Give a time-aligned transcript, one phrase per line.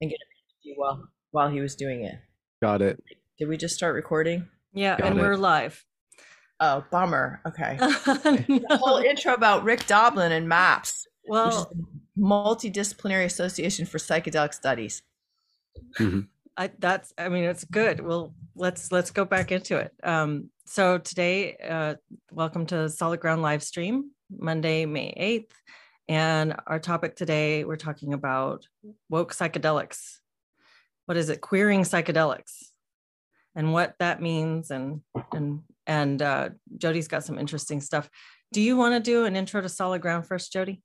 [0.00, 2.16] and get a you while while he was doing it.
[2.62, 3.02] Got it.
[3.38, 4.48] Did we just start recording?
[4.72, 5.22] Yeah, Got and it.
[5.22, 5.84] we're live.
[6.60, 7.40] Oh, bummer.
[7.46, 7.76] Okay.
[7.80, 13.98] The whole intro about Rick Doblin and MAPS, which is well, the Multidisciplinary Association for
[13.98, 15.02] Psychedelic Studies.
[16.56, 18.00] I, that's I mean it's good.
[18.00, 19.92] Well, let's let's go back into it.
[20.02, 21.96] Um, so today, uh,
[22.32, 25.52] welcome to Solid Ground live stream, Monday, May eighth,
[26.08, 28.66] and our topic today we're talking about
[29.08, 30.18] woke psychedelics.
[31.06, 31.40] What is it?
[31.40, 32.64] Queering psychedelics,
[33.54, 35.00] and what that means, and
[35.32, 38.10] and and uh, Jody's got some interesting stuff.
[38.52, 40.82] Do you want to do an intro to Solid Ground first, Jody?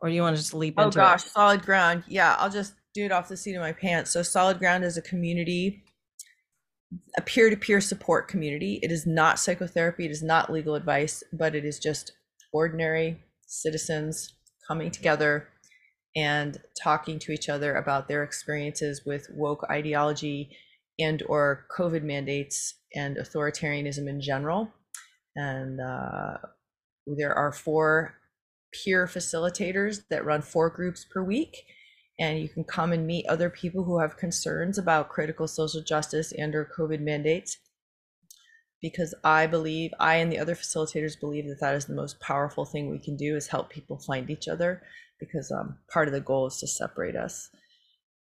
[0.00, 1.30] Or do you want to just leap into Oh into gosh, it?
[1.30, 2.04] Solid Ground.
[2.08, 4.10] Yeah, I'll just do it off the seat of my pants.
[4.10, 5.84] So Solid Ground is a community,
[7.16, 8.78] a peer-to-peer support community.
[8.82, 12.12] It is not psychotherapy, it is not legal advice, but it is just
[12.52, 14.34] ordinary citizens
[14.66, 15.48] coming together
[16.16, 20.56] and talking to each other about their experiences with woke ideology
[20.98, 24.70] and or covid mandates and authoritarianism in general.
[25.36, 26.36] And uh,
[27.06, 28.14] there are four
[28.72, 31.64] peer facilitators that run four groups per week.
[32.20, 36.32] And you can come and meet other people who have concerns about critical social justice
[36.32, 37.58] and or covid mandates
[38.84, 42.66] because i believe i and the other facilitators believe that that is the most powerful
[42.66, 44.82] thing we can do is help people find each other
[45.18, 47.48] because um, part of the goal is to separate us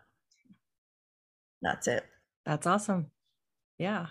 [1.63, 2.05] that's it
[2.47, 3.11] That's awesome.
[3.79, 4.07] Yeah,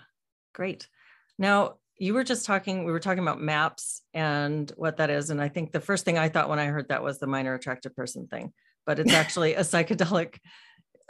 [0.52, 0.88] great.
[1.38, 5.30] Now, you were just talking, we were talking about maps and what that is.
[5.30, 7.54] And I think the first thing I thought when I heard that was the minor
[7.54, 8.52] attracted person thing,
[8.86, 10.36] but it's actually a psychedelic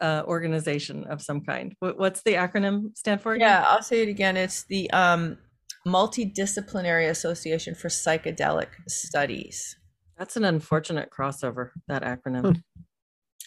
[0.00, 1.75] uh, organization of some kind.
[1.78, 3.34] What's the acronym stand for?
[3.34, 3.48] again?
[3.48, 5.39] yeah i'll say it again it's the um,
[5.86, 9.77] multidisciplinary association for psychedelic studies
[10.18, 12.61] That's an unfortunate crossover, that acronym.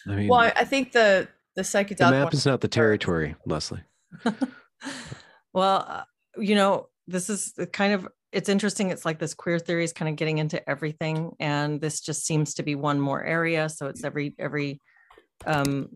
[0.06, 2.68] I mean, well i, I think the the psychedelic the map one- is not the
[2.68, 3.82] territory, Leslie.
[5.52, 6.06] well,
[6.40, 8.90] you know, this is kind of it's interesting.
[8.90, 12.54] It's like this queer theory is kind of getting into everything, and this just seems
[12.54, 13.68] to be one more area.
[13.68, 14.80] So it's every every
[15.46, 15.88] um,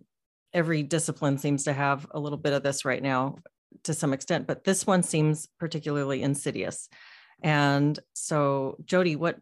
[0.52, 3.36] every discipline seems to have a little bit of this right now
[3.84, 6.88] to some extent, but this one seems particularly insidious.
[7.42, 9.38] And so, Jody, what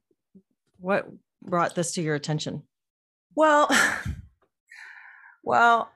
[0.78, 1.06] what
[1.42, 2.62] brought this to your attention?
[3.34, 3.68] Well,
[5.44, 5.90] well,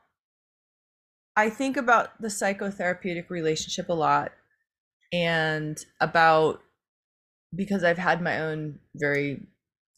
[1.36, 4.32] I think about the psychotherapeutic relationship a lot
[5.14, 6.60] and about
[7.54, 9.46] because I've had my own very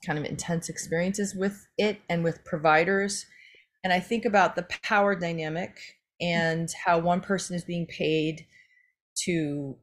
[0.05, 3.25] kind of intense experiences with it and with providers.
[3.83, 5.71] And I think about the power dynamic
[6.23, 6.27] mm.
[6.27, 8.47] and how one person is being paid
[9.25, 9.77] to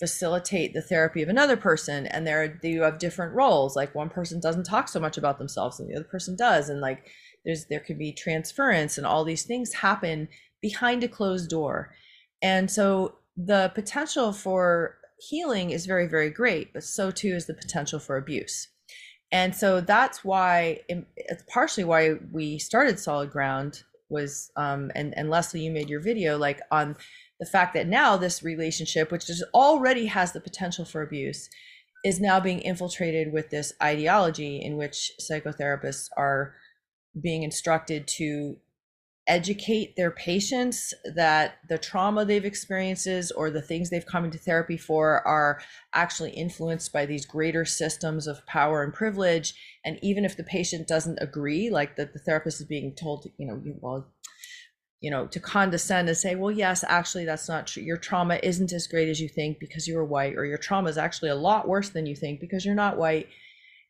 [0.00, 4.40] facilitate the therapy of another person and there you have different roles like one person
[4.40, 7.06] doesn't talk so much about themselves and the other person does and like
[7.44, 10.26] there's there could be transference and all these things happen
[10.60, 11.94] behind a closed door
[12.42, 17.54] and so the potential for healing is very very great but so too is the
[17.54, 18.68] potential for abuse.
[19.30, 25.30] And so that's why it's partially why we started solid ground was um and and
[25.30, 26.94] leslie you made your video like on
[27.40, 31.48] the fact that now this relationship which is already has the potential for abuse
[32.04, 36.54] is now being infiltrated with this ideology in which psychotherapists are
[37.20, 38.56] being instructed to
[39.28, 44.76] educate their patients that the trauma they've experiences or the things they've come into therapy
[44.76, 45.60] for are
[45.94, 49.54] actually influenced by these greater systems of power and privilege.
[49.84, 53.46] And even if the patient doesn't agree like that the therapist is being told you
[53.46, 54.08] know you well
[55.00, 57.82] you know to condescend and say well yes actually that's not true.
[57.82, 60.98] Your trauma isn't as great as you think because you're white or your trauma is
[60.98, 63.28] actually a lot worse than you think because you're not white.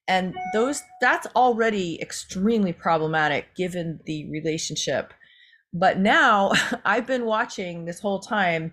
[0.09, 5.15] And those that's already extremely problematic given the relationship
[5.73, 6.53] but now
[6.85, 8.73] i've been watching this whole time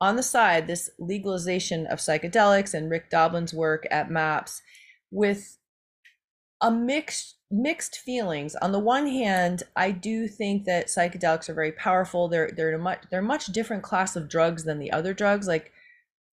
[0.00, 4.62] on the side this legalization of psychedelics and rick doblin's work at maps
[5.10, 5.58] with
[6.60, 8.56] a mixed mixed feelings.
[8.56, 12.26] On the one hand i do think that psychedelics are very powerful.
[12.26, 15.46] They're they're a much they're a much different class of drugs than the other drugs.
[15.46, 15.72] Like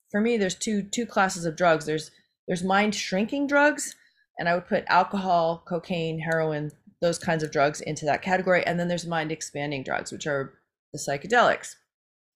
[0.09, 1.85] for me there's two two classes of drugs.
[1.85, 2.11] There's
[2.47, 3.95] there's mind shrinking drugs
[4.39, 6.71] and i would put alcohol cocaine heroin
[7.01, 10.53] those kinds of drugs into that category and then there's mind expanding drugs which are
[10.93, 11.75] the psychedelics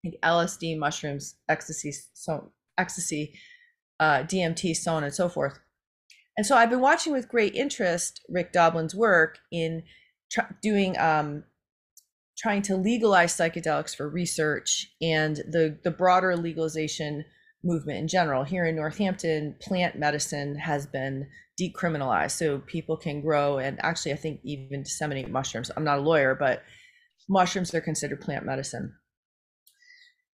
[0.04, 3.34] like lsd mushrooms ecstasy so ecstasy
[4.00, 5.60] uh, dmt so on and so forth.
[6.38, 9.84] And so I've been watching with great interest Rick Doblin's work in
[10.32, 11.44] tr- doing um,
[12.38, 17.26] trying to legalize psychedelics for research and the the broader legalization
[17.66, 18.44] movement in general.
[18.44, 21.28] Here in Northampton, plant medicine has been
[21.60, 25.72] decriminalized, so people can grow and actually, I think, even disseminate mushrooms.
[25.76, 26.64] I'm not a lawyer, but
[27.28, 28.94] mushrooms are considered plant medicine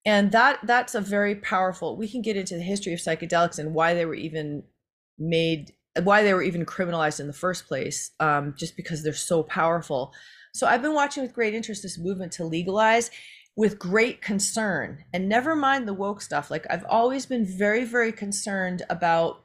[0.05, 3.73] and that that's a very powerful we can get into the history of psychedelics and
[3.73, 4.63] why they were even
[5.17, 5.71] made
[6.03, 10.13] why they were even criminalized in the first place um, just because they're so powerful
[10.53, 13.11] so i've been watching with great interest this movement to legalize
[13.55, 15.03] with great concern.
[15.13, 16.49] And never mind the woke stuff.
[16.49, 19.43] Like i've always been very very concerned about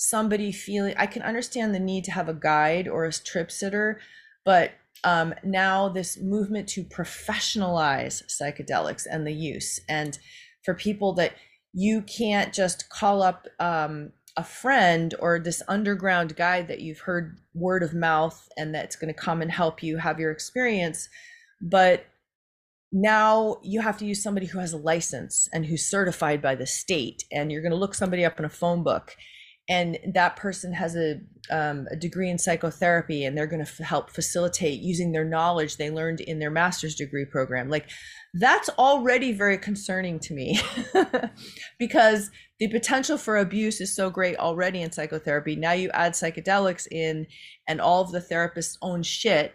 [0.00, 4.00] somebody feeling i can understand the need to have a guide or a trip sitter
[4.46, 4.72] but
[5.04, 10.18] um, now this movement to professionalize psychedelics and the use and
[10.64, 11.34] for people that
[11.74, 17.38] you can't just call up um, a friend or this underground guide that you've heard
[17.52, 21.10] word of mouth and that's going to come and help you have your experience
[21.60, 22.06] but
[22.92, 26.66] now you have to use somebody who has a license and who's certified by the
[26.66, 29.16] state and you're going to look somebody up in a phone book
[29.70, 33.78] and that person has a, um, a degree in psychotherapy and they're going to f-
[33.78, 37.70] help facilitate using their knowledge they learned in their master's degree program.
[37.70, 37.88] Like
[38.34, 40.60] that's already very concerning to me
[41.78, 45.54] because the potential for abuse is so great already in psychotherapy.
[45.54, 47.28] Now you add psychedelics in
[47.68, 49.54] and all of the therapists own shit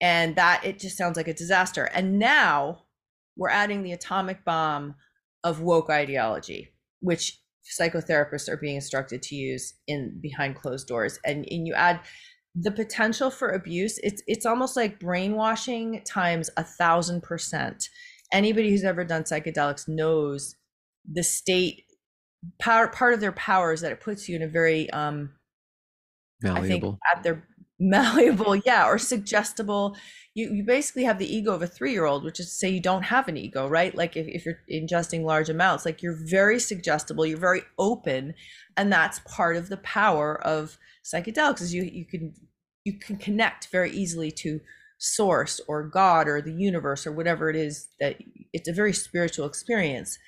[0.00, 1.84] and that it just sounds like a disaster.
[1.84, 2.84] And now
[3.36, 4.94] we're adding the atomic bomb
[5.44, 6.68] of woke ideology
[7.00, 7.38] which
[7.78, 11.18] psychotherapists are being instructed to use in behind closed doors.
[11.24, 12.00] And, and you add
[12.54, 17.88] the potential for abuse it's it's almost like brainwashing times a thousand percent.
[18.32, 20.56] Anybody who's ever done psychedelics knows
[21.10, 21.84] the state
[22.58, 25.30] power part of their power is that it puts you in a very um
[26.42, 26.64] malleable.
[26.64, 27.46] i think at their
[27.80, 29.96] malleable yeah or suggestible.
[30.34, 33.02] You, you basically have the ego of a three-year-old which is to say you don't
[33.02, 33.94] have an ego right?
[33.94, 38.34] Like if, if you're ingesting large amounts like you're very suggestible you're very open
[38.76, 42.34] and that's part of the power of psychedelics is you you can
[42.84, 44.60] you can connect very easily to
[44.98, 48.16] source or god or the universe or whatever it is that
[48.52, 50.18] it's a very spiritual experience.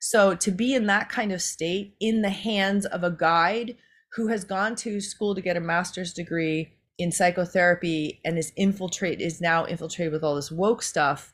[0.00, 3.76] So to be in that kind of state in the hands of a guide
[4.12, 9.20] who has gone to school to get a master's degree in psychotherapy and is infiltrate
[9.20, 11.32] is now infiltrated with all this woke stuff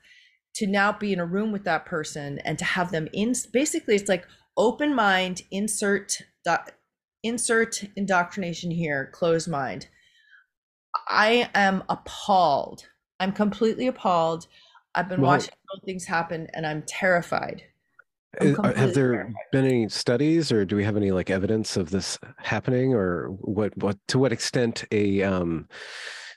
[0.55, 3.95] to now be in a room with that person and to have them in basically
[3.95, 4.27] it's like
[4.57, 6.23] open mind insert
[7.23, 9.89] insert indoctrination here closed mind.
[11.09, 12.89] I am appalled.
[13.19, 14.47] I'm completely appalled.
[14.95, 15.55] I've been well, watching
[15.87, 17.63] things happen and i'm terrified
[18.41, 22.95] have there been any studies or do we have any like evidence of this happening
[22.95, 25.69] or what what to what extent a um,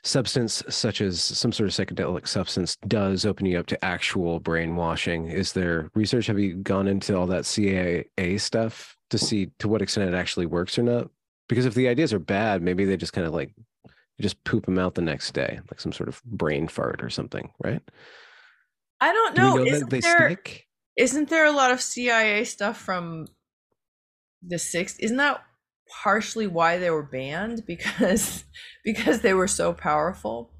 [0.04, 5.28] substance such as some sort of psychedelic substance does open you up to actual brainwashing?
[5.28, 6.26] Is there research?
[6.26, 10.46] Have you gone into all that CIA stuff to see to what extent it actually
[10.46, 11.08] works or not?
[11.48, 13.54] Because if the ideas are bad maybe they just kind of like
[14.20, 17.50] just poop them out the next day like some sort of brain fart or something
[17.62, 17.82] right?
[19.00, 20.30] I don't know, Do know that they there...
[20.30, 20.65] stick
[20.96, 23.26] isn't there a lot of CIA stuff from
[24.42, 24.96] the 60s?
[24.98, 25.42] Isn't that
[26.02, 28.44] partially why they were banned because
[28.84, 30.50] because they were so powerful?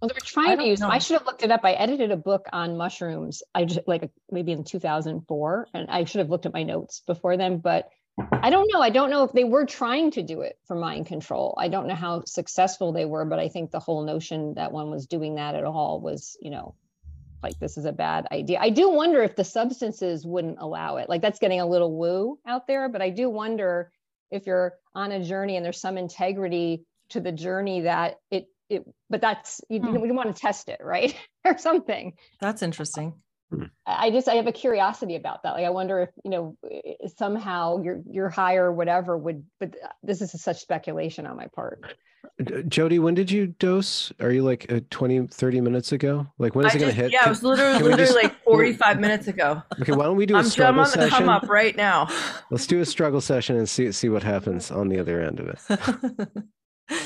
[0.00, 0.80] Well, they were trying to use.
[0.80, 0.88] Know.
[0.88, 1.62] I should have looked it up.
[1.64, 3.42] I edited a book on mushrooms.
[3.54, 7.36] I just like maybe in 2004, and I should have looked at my notes before
[7.38, 7.58] then.
[7.58, 7.88] But
[8.30, 8.80] I don't know.
[8.80, 11.56] I don't know if they were trying to do it for mind control.
[11.58, 14.90] I don't know how successful they were, but I think the whole notion that one
[14.90, 16.74] was doing that at all was, you know,
[17.42, 18.58] like this is a bad idea.
[18.60, 21.08] I do wonder if the substances wouldn't allow it.
[21.08, 23.90] Like that's getting a little woo out there, but I do wonder
[24.30, 28.84] if you're on a journey and there's some integrity to the journey that it it
[29.08, 30.00] but that's you, hmm.
[30.00, 31.14] we want to test it, right?
[31.44, 32.14] or something.
[32.40, 33.14] That's interesting.
[33.50, 33.64] Hmm.
[33.86, 35.52] I just I have a curiosity about that.
[35.52, 36.56] Like I wonder if you know
[37.16, 39.44] somehow your your higher whatever would.
[39.60, 41.94] But this is such speculation on my part.
[42.68, 44.12] Jody, when did you dose?
[44.20, 46.26] Are you like uh, 20, 30 minutes ago?
[46.38, 47.12] Like when is I it going to hit?
[47.12, 49.62] Yeah, can, it was literally, literally just, like 45 minutes ago.
[49.80, 52.08] Okay, why don't we do a I'm, struggle I'm on the come up right now.
[52.50, 55.48] Let's do a struggle session and see see what happens on the other end of
[55.48, 56.28] it.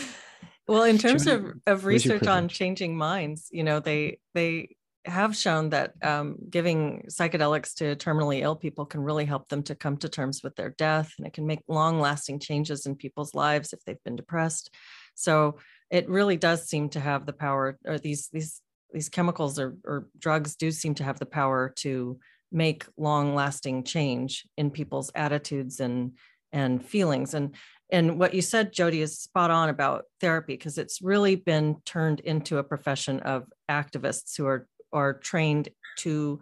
[0.68, 4.76] well, in terms Jody, of, of research on changing minds, you know, they they
[5.06, 9.74] have shown that um, giving psychedelics to terminally ill people can really help them to
[9.74, 13.34] come to terms with their death and it can make long lasting changes in people's
[13.34, 14.74] lives if they've been depressed.
[15.14, 15.56] So
[15.90, 18.60] it really does seem to have the power, or these these
[18.92, 22.18] these chemicals or, or drugs do seem to have the power to
[22.52, 26.12] make long lasting change in people's attitudes and
[26.52, 27.34] and feelings.
[27.34, 27.54] And
[27.92, 32.20] and what you said jody is spot on about therapy because it's really been turned
[32.20, 35.68] into a profession of activists who are are trained
[35.98, 36.40] to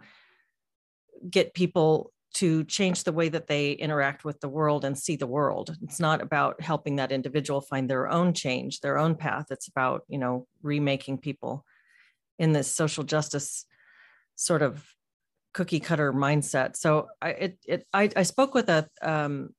[1.29, 5.27] get people to change the way that they interact with the world and see the
[5.27, 5.75] world.
[5.81, 9.47] It's not about helping that individual find their own change, their own path.
[9.49, 11.65] It's about, you know, remaking people
[12.37, 13.65] in this social justice
[14.35, 14.85] sort of
[15.53, 16.77] cookie cutter mindset.
[16.77, 19.49] So I it, it I, I spoke with a, um,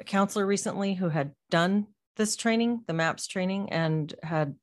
[0.00, 1.86] a counselor recently who had done
[2.16, 4.56] this training, the MAPS training, and had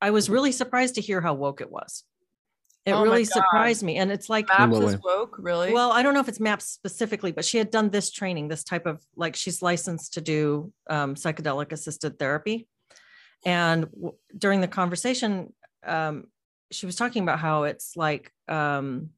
[0.00, 2.04] I was really surprised to hear how woke it was.
[2.86, 3.96] It Oh really surprised me.
[3.96, 5.00] And it's like, Maps what is way?
[5.04, 5.72] woke, really?
[5.72, 8.62] well, I don't know if it's MAPS specifically, but she had done this training, this
[8.62, 12.68] type of like she's licensed to do um, psychedelic assisted therapy.
[13.44, 15.52] And w- during the conversation,
[15.84, 16.26] um,
[16.70, 19.10] she was talking about how it's like um,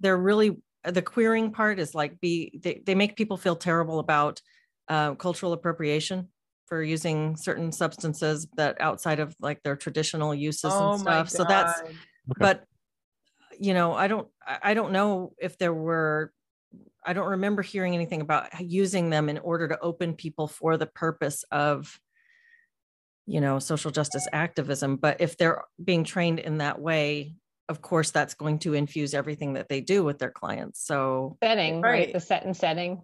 [0.00, 4.40] they're really the queering part is like be they, they make people feel terrible about
[4.88, 6.28] uh, cultural appropriation
[6.66, 11.30] for using certain substances that outside of like their traditional uses oh and stuff.
[11.30, 11.94] So that's God.
[12.36, 12.64] but
[13.60, 16.32] you know i don't i I don't know if there were
[17.04, 20.86] i don't remember hearing anything about using them in order to open people for the
[20.86, 22.00] purpose of
[23.26, 27.34] you know social justice activism but if they're being trained in that way
[27.68, 31.80] of course that's going to infuse everything that they do with their clients so setting,
[31.82, 31.90] Right.
[32.06, 32.12] right?
[32.12, 33.02] The set and setting.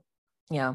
[0.51, 0.75] yeah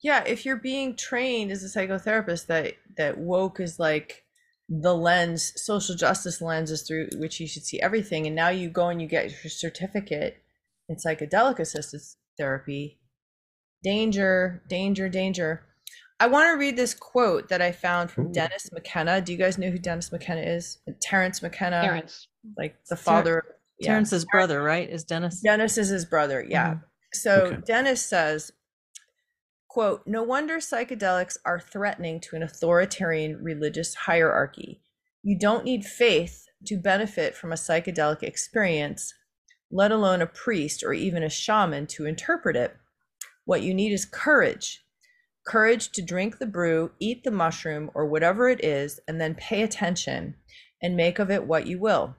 [0.00, 4.24] yeah if you're being trained as a psychotherapist that that woke is like
[4.68, 8.68] the lens social justice lens is through which you should see everything and now you
[8.68, 10.42] go and you get your certificate
[10.88, 12.00] in psychedelic assisted
[12.36, 12.98] therapy
[13.82, 15.62] danger danger danger
[16.20, 18.32] i want to read this quote that i found from Ooh.
[18.32, 22.28] dennis mckenna do you guys know who dennis mckenna is terence mckenna Terence.
[22.56, 23.42] like the Ter- father
[23.78, 23.92] yeah.
[23.92, 26.44] terence's brother right is dennis Dennis is his brother.
[26.46, 26.74] Yeah.
[26.74, 26.82] Mhm.
[27.14, 27.56] So Okay.
[27.64, 28.50] Dennis says,
[29.78, 34.80] quote, no wonder psychedelics are threatening to an authoritarian religious hierarchy.
[35.22, 39.14] You don't need faith to benefit from a psychedelic experience,
[39.70, 42.74] let alone a priest or even a shaman to interpret it.
[43.44, 44.84] What you need is courage.
[45.46, 49.62] Courage to drink the brew, eat the mushroom, or whatever it is, and then pay
[49.62, 50.34] attention
[50.82, 52.16] and make of it what you will.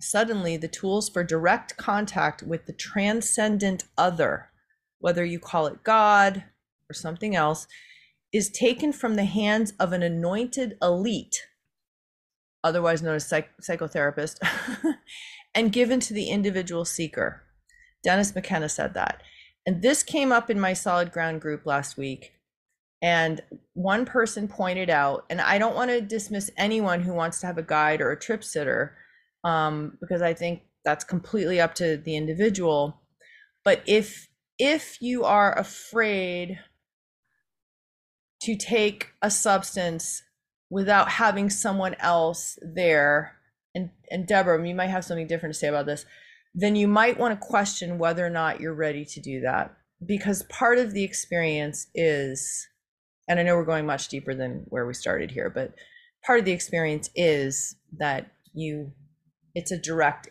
[0.00, 4.48] Suddenly, the tools for direct contact with the transcendent other,
[4.98, 6.42] whether you call it God
[6.92, 7.66] or something else,
[8.32, 11.46] is taken from the hands of an anointed elite,
[12.62, 14.38] otherwise known as psych- psychotherapist,
[15.54, 17.42] and given to the individual seeker.
[18.02, 19.22] Dennis McKenna said that.
[19.66, 22.32] And this came up in my solid ground group last week.
[23.00, 23.40] And
[23.74, 27.58] one person pointed out, and I don't want to dismiss anyone who wants to have
[27.58, 28.96] a guide or a trip sitter,
[29.44, 33.00] um, because I think that's completely up to the individual.
[33.64, 36.60] But if if you are afraid
[38.42, 40.22] to take a substance
[40.70, 43.36] without having someone else there,
[43.74, 46.04] and and Deborah, you might have something different to say about this,
[46.54, 49.74] then you might want to question whether or not you're ready to do that.
[50.04, 52.68] Because part of the experience is,
[53.28, 55.74] and I know we're going much deeper than where we started here, but
[56.24, 58.92] part of the experience is that you
[59.54, 60.28] it's a direct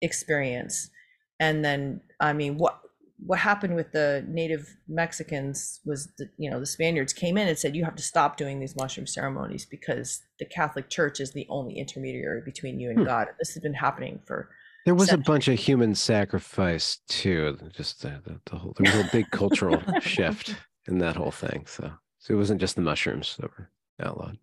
[0.00, 0.90] experience.
[1.38, 2.78] And then i mean what
[3.26, 7.58] what happened with the native mexicans was that you know the spaniards came in and
[7.58, 11.46] said you have to stop doing these mushroom ceremonies because the catholic church is the
[11.48, 13.04] only intermediary between you and Hmm.
[13.06, 14.48] god this has been happening for
[14.84, 17.56] There was a bunch of human sacrifice too.
[17.72, 20.56] Just the, the, the whole there was a big cultural shift
[20.88, 21.66] in that whole thing.
[21.66, 24.38] So, so it wasn't just the mushrooms that were outlawed.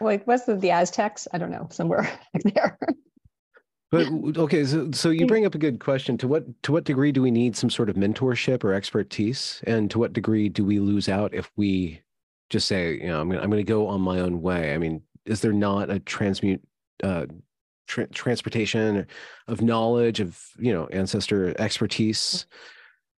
[0.00, 1.26] Like, what's the, the Aztecs?
[1.32, 2.78] I don't know, somewhere back there.
[3.90, 4.06] But
[4.36, 6.16] okay, so so you bring up a good question.
[6.18, 9.90] To what to what degree do we need some sort of mentorship or expertise, and
[9.90, 12.00] to what degree do we lose out if we
[12.50, 14.74] just say, you know, I'm gonna I'm gonna go on my own way?
[14.74, 16.62] I mean, is there not a transmute
[17.02, 17.26] uh,
[17.88, 19.06] tra- transportation
[19.48, 22.46] of knowledge of you know ancestor expertise?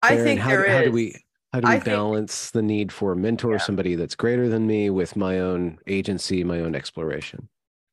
[0.03, 0.25] i there?
[0.25, 1.15] Think how, there do- do we
[1.53, 3.59] how do we I think- balance the need for a mentor, Yeah.
[3.59, 7.49] somebody that's greater than me, with my own agency, my own exploration?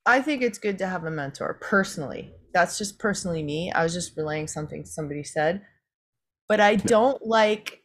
[0.06, 2.34] I think it's good to have a mentor personally.
[2.54, 3.72] That's just personally me.
[3.72, 5.62] I was just relaying something somebody said.
[6.48, 7.82] But I don't like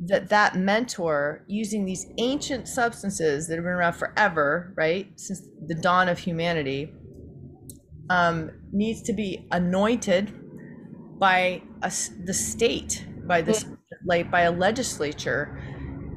[0.00, 5.08] that that mentor using these ancient substances that have been around forever, right?
[5.16, 6.92] Since the dawn of humanity,
[8.08, 10.32] um, needs to be anointed
[11.18, 11.92] by a
[12.24, 13.64] the state, by this,
[14.06, 15.62] like by a legislature.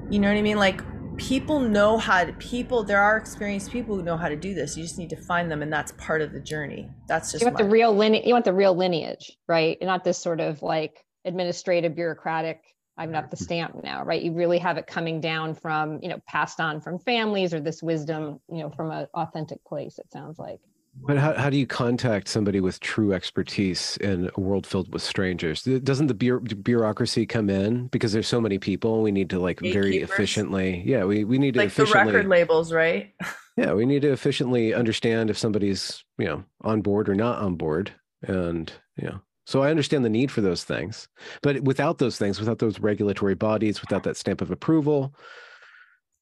[0.10, 0.58] You know what I mean?
[0.58, 0.82] Like
[1.18, 4.76] people know how to people there are experienced people who know how to do this
[4.76, 7.48] you just need to find them and that's part of the journey that's just You
[7.48, 9.78] want the real lineage, you want the real lineage, right?
[9.80, 12.62] And not this sort of like administrative, bureaucratic,
[12.98, 14.22] i'm got the stamp now, right?
[14.22, 17.82] You really have it coming down from, you know, passed on from families or this
[17.82, 20.60] wisdom, you know, from an authentic place, it sounds like.
[20.96, 25.02] But how, how do you contact somebody with true expertise in a world filled with
[25.02, 25.64] strangers?
[25.64, 29.02] Doesn't the bureaucracy come in because there's so many people?
[29.02, 30.84] We need to like very efficiently.
[30.86, 33.12] Yeah, we, we need to like efficiently, the record labels, right?
[33.58, 37.56] yeah, we need to efficiently understand if somebody's you know on board or not on
[37.56, 39.20] board, and you know.
[39.46, 41.10] So I understand the need for those things,
[41.42, 45.14] but without those things, without those regulatory bodies, without that stamp of approval,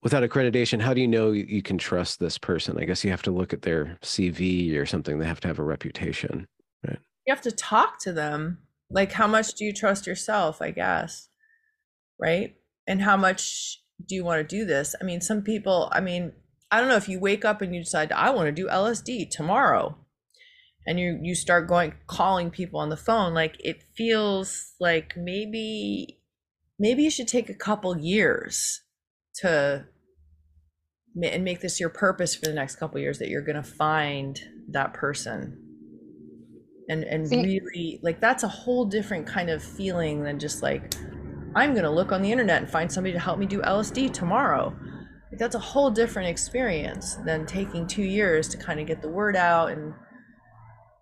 [0.04, 2.78] without accreditation, how do you know you can trust this person?
[2.80, 5.20] I guess you have to look at their CV or something.
[5.20, 6.48] They have to have a reputation,
[6.88, 7.00] right?
[7.26, 8.60] You have to talk to them.
[8.90, 10.62] Like, how much do you trust yourself?
[10.62, 11.30] I guess,
[12.20, 12.56] right?
[12.88, 14.96] And how much do you want to do this?
[15.00, 15.90] I mean, some people.
[15.94, 16.34] I mean,
[16.72, 19.30] I don't know if you wake up and you decide I want to do LSD
[19.30, 19.98] tomorrow,
[20.86, 23.34] and you you start going calling people on the phone.
[23.34, 26.20] Like, it feels like maybe
[26.80, 28.82] maybe you should take a couple years
[29.36, 29.86] to
[31.24, 34.40] and make this your purpose for the next couple years that you're going to find
[34.70, 35.58] that person.
[36.90, 40.94] And and See, really like that's a whole different kind of feeling than just like
[41.56, 44.12] i'm going to look on the internet and find somebody to help me do lsd
[44.14, 44.76] tomorrow.
[45.32, 49.10] Like, that's a whole different experience than taking two years to kind of get the
[49.10, 49.94] word out and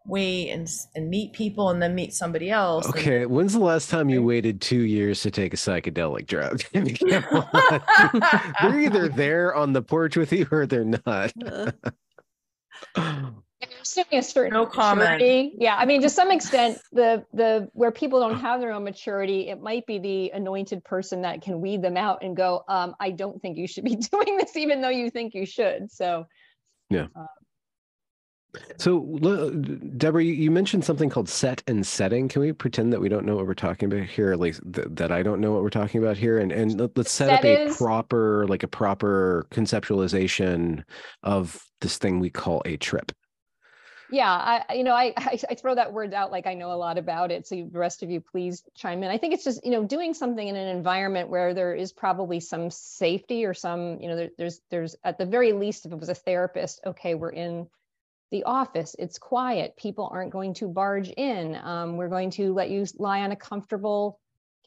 [0.06, 2.88] wait and and meet people and then meet somebody else.
[2.90, 6.62] Okay, and, when's the last time you waited two years to take a psychedelic drug?
[8.62, 11.34] they're either there on the porch with you or they're not.
[13.82, 15.54] assuming a certain no maturity.
[15.58, 19.50] Yeah, I mean, to some extent, the the where people don't have their own maturity,
[19.50, 23.12] it might be the anointed person that can weed them out and go, um, "I
[23.12, 26.26] don't think you should be doing this, even though you think you should." So,
[26.90, 27.08] yeah.
[27.16, 27.26] Uh,
[28.78, 29.50] so,
[29.98, 32.28] Deborah, you mentioned something called set and setting.
[32.28, 34.32] Can we pretend that we don't know what we're talking about here?
[34.32, 37.12] At least th- that I don't know what we're talking about here, and and let's
[37.12, 37.78] set, set up a is...
[37.78, 40.84] proper, like a proper conceptualization
[41.22, 43.12] of this thing we call a trip.
[44.12, 44.32] Yeah,
[44.68, 46.98] I you know I, I I throw that word out like I know a lot
[46.98, 47.46] about it.
[47.46, 49.12] So the rest of you, please chime in.
[49.12, 52.40] I think it's just you know doing something in an environment where there is probably
[52.40, 56.00] some safety or some you know there, there's there's at the very least if it
[56.00, 57.68] was a therapist, okay, we're in
[58.32, 58.96] the office.
[59.00, 59.76] It's quiet.
[59.78, 61.56] People aren't going to barge in.
[61.56, 64.20] Um, we're going to let you lie on a comfortable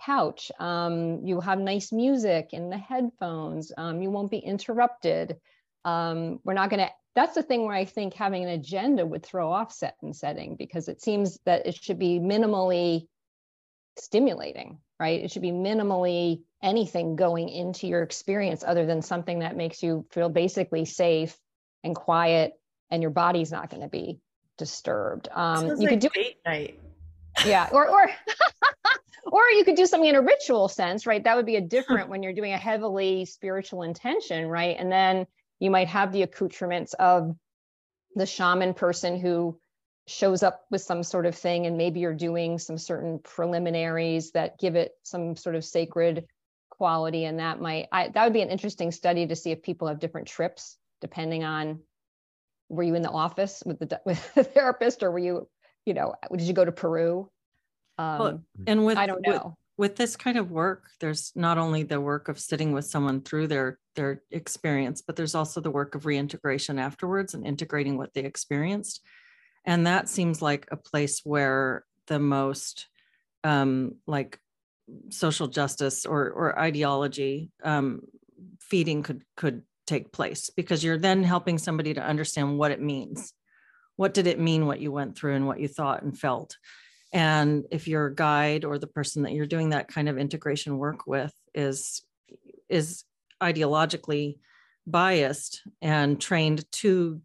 [0.04, 0.50] couch.
[0.58, 3.72] Um, you'll have nice music in the headphones.
[3.76, 5.36] Um, you won't be interrupted.
[5.84, 6.90] Um, we're not going to.
[7.14, 10.56] That's the thing where I think having an agenda would throw off set and setting
[10.56, 13.06] because it seems that it should be minimally
[13.98, 15.22] stimulating, right?
[15.22, 20.06] It should be minimally anything going into your experience other than something that makes you
[20.10, 21.36] feel basically safe
[21.84, 22.54] and quiet
[22.92, 24.20] and your body's not going to be
[24.58, 25.28] disturbed.
[25.32, 26.78] Um, you like could do date night.
[27.44, 28.06] Yeah, or or
[29.32, 31.24] or you could do something in a ritual sense, right?
[31.24, 34.76] That would be a different when you're doing a heavily spiritual intention, right?
[34.78, 35.26] And then
[35.58, 37.34] you might have the accoutrements of
[38.14, 39.58] the shaman person who
[40.06, 44.58] shows up with some sort of thing and maybe you're doing some certain preliminaries that
[44.58, 46.26] give it some sort of sacred
[46.70, 49.86] quality and that might I, that would be an interesting study to see if people
[49.86, 51.78] have different trips depending on
[52.72, 55.48] were you in the office with the with the therapist or were you
[55.86, 57.28] you know did you go to peru?
[57.98, 59.56] Um, well, and with i don't know.
[59.76, 63.20] with, with this kind of work there's not only the work of sitting with someone
[63.20, 68.14] through their their experience but there's also the work of reintegration afterwards and integrating what
[68.14, 69.02] they experienced.
[69.64, 72.88] And that seems like a place where the most
[73.44, 74.38] um, like
[75.10, 78.00] social justice or or ideology um,
[78.60, 83.34] feeding could could take place because you're then helping somebody to understand what it means.
[83.96, 86.56] What did it mean what you went through and what you thought and felt?
[87.12, 91.06] And if your guide or the person that you're doing that kind of integration work
[91.06, 92.02] with is
[92.68, 93.04] is
[93.42, 94.38] ideologically
[94.86, 97.20] biased and trained to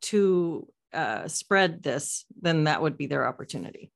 [0.00, 3.90] to uh, spread this, then that would be their opportunity.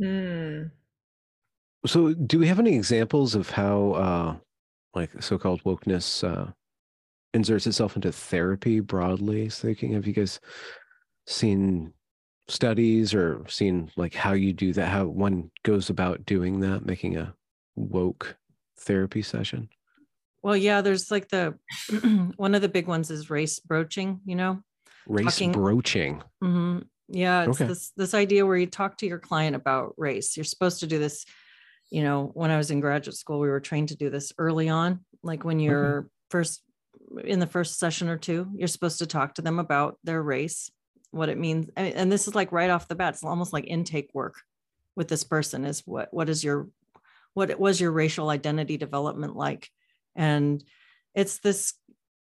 [0.00, 0.64] Hmm.
[1.86, 4.36] So, do we have any examples of how uh,
[4.94, 6.50] like so-called wokeness uh,
[7.34, 9.92] inserts itself into therapy broadly speaking.
[9.92, 10.40] Have you guys
[11.26, 11.92] seen
[12.48, 14.88] studies or seen like how you do that?
[14.88, 17.34] How one goes about doing that making a
[17.76, 18.36] woke
[18.80, 19.68] therapy session?
[20.42, 21.54] Well yeah there's like the
[22.36, 24.62] one of the big ones is race broaching you know?
[25.06, 26.22] Race Talking, broaching.
[26.42, 26.80] Mm-hmm.
[27.08, 27.66] yeah it's okay.
[27.66, 30.36] this this idea where you talk to your client about race.
[30.36, 31.24] You're supposed to do this
[31.92, 34.70] you know, when I was in graduate school, we were trained to do this early
[34.70, 35.00] on.
[35.22, 36.08] Like when you're mm-hmm.
[36.30, 36.62] first
[37.22, 40.70] in the first session or two, you're supposed to talk to them about their race,
[41.10, 41.68] what it means.
[41.76, 44.36] And this is like right off the bat, it's almost like intake work
[44.96, 46.68] with this person is what what is your
[47.34, 49.68] what was your racial identity development like?
[50.16, 50.64] And
[51.14, 51.74] it's this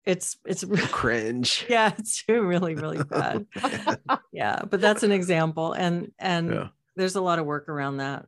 [0.04, 1.66] it's it's cringe.
[1.68, 3.46] Yeah, it's really really bad.
[4.32, 6.68] yeah, but that's an example, and and yeah.
[6.94, 8.26] there's a lot of work around that.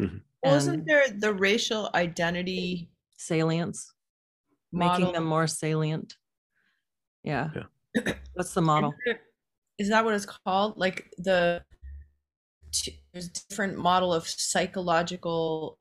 [0.00, 0.16] Mm-hmm.
[0.42, 3.92] Wasn't there the racial identity salience,
[4.72, 4.98] model?
[4.98, 6.14] making them more salient?
[7.22, 7.50] Yeah.
[7.54, 8.12] yeah.
[8.34, 8.94] What's the model?
[9.78, 10.74] Is that what it's called?
[10.76, 11.62] Like the
[13.12, 15.76] there's different model of psychological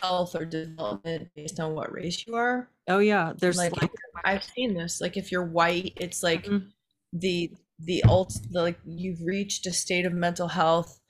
[0.00, 2.68] health or development based on what race you are.
[2.88, 3.90] Oh yeah, there's like, like
[4.24, 5.00] I've seen this.
[5.00, 6.66] Like if you're white, it's like mm-hmm.
[7.12, 11.00] the the ult the, like you've reached a state of mental health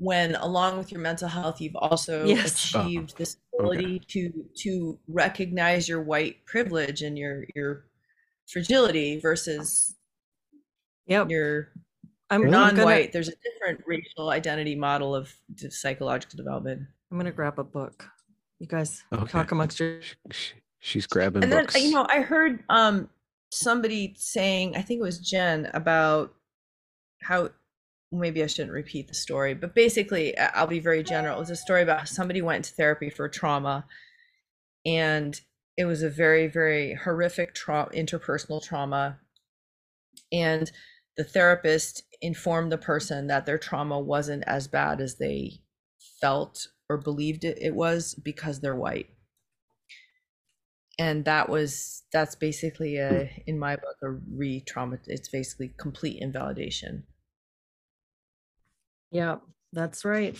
[0.00, 2.74] when along with your mental health you've also yes.
[2.74, 4.04] achieved this ability okay.
[4.08, 7.84] to to recognize your white privilege and your your
[8.48, 9.94] fragility versus
[11.06, 11.30] yep.
[11.30, 11.68] your
[12.30, 12.76] I'm non-white.
[12.76, 15.34] Gonna, there's a different racial identity model of
[15.68, 16.82] psychological development.
[17.10, 18.08] I'm gonna grab a book.
[18.58, 19.26] You guys okay.
[19.26, 20.00] talk amongst your.
[20.78, 21.74] she's grabbing and books.
[21.74, 23.10] then you know I heard um
[23.52, 26.32] somebody saying I think it was Jen about
[27.22, 27.50] how
[28.12, 31.36] maybe I shouldn't repeat the story, but basically I'll be very general.
[31.36, 33.86] It was a story about somebody went to therapy for trauma,
[34.84, 35.40] and
[35.76, 39.18] it was a very very horrific trauma, interpersonal trauma,
[40.32, 40.70] and
[41.16, 45.60] the therapist informed the person that their trauma wasn't as bad as they
[46.20, 49.08] felt or believed it, it was because they're white
[51.00, 57.04] and that was that's basically a in my book a re-trauma it's basically complete invalidation
[59.10, 59.36] yeah
[59.72, 60.36] that's right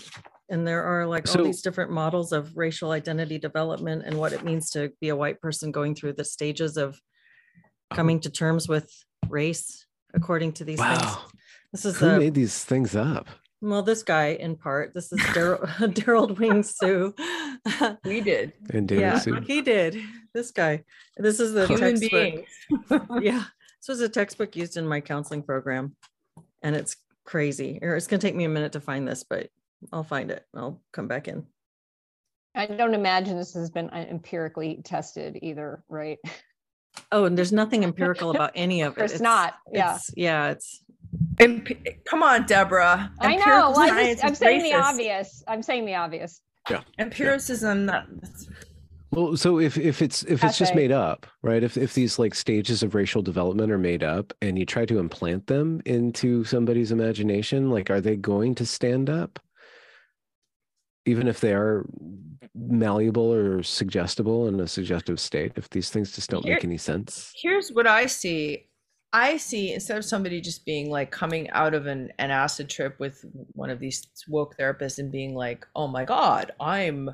[0.49, 4.33] and there are like so, all these different models of racial identity development and what
[4.33, 7.95] it means to be a white person going through the stages of uh-huh.
[7.95, 8.91] coming to terms with
[9.29, 10.97] race according to these wow.
[10.97, 11.17] things
[11.71, 13.27] this is who a, made these things up
[13.63, 14.93] well, this guy in part.
[14.93, 15.21] This is
[15.93, 17.13] Derald Wing Sue.
[18.05, 18.53] we did.
[18.71, 19.39] And David yeah, Sue.
[19.41, 20.01] he did.
[20.33, 20.83] This guy.
[21.17, 22.45] This is the Human textbook.
[23.21, 23.43] yeah,
[23.79, 25.95] this was a textbook used in my counseling program,
[26.63, 27.79] and it's crazy.
[27.81, 29.49] Or it's going to take me a minute to find this, but
[29.91, 30.45] I'll find it.
[30.55, 31.45] I'll come back in.
[32.55, 36.17] I don't imagine this has been uh, empirically tested either, right?
[37.11, 39.03] Oh, and there's nothing empirical about any of it.
[39.03, 39.55] It's, it's not.
[39.71, 39.95] Yeah.
[39.95, 40.49] It's, yeah.
[40.49, 40.83] It's
[42.05, 43.11] come on, Deborah.
[43.19, 43.71] I know.
[43.71, 45.43] Well, I am saying the obvious.
[45.47, 46.41] I'm saying the obvious.
[46.69, 46.81] Yeah.
[46.99, 47.87] Empiricism.
[47.87, 48.03] Yeah.
[49.11, 51.63] Well, so if if it's if it's just made up, right?
[51.63, 54.99] If if these like stages of racial development are made up, and you try to
[54.99, 59.39] implant them into somebody's imagination, like, are they going to stand up?
[61.05, 61.85] Even if they are
[62.55, 66.77] malleable or suggestible in a suggestive state, if these things just don't Here, make any
[66.77, 67.31] sense.
[67.35, 68.67] Here's what I see
[69.13, 72.97] I see instead of somebody just being like coming out of an, an acid trip
[72.99, 77.09] with one of these woke therapists and being like, oh my God, I'm,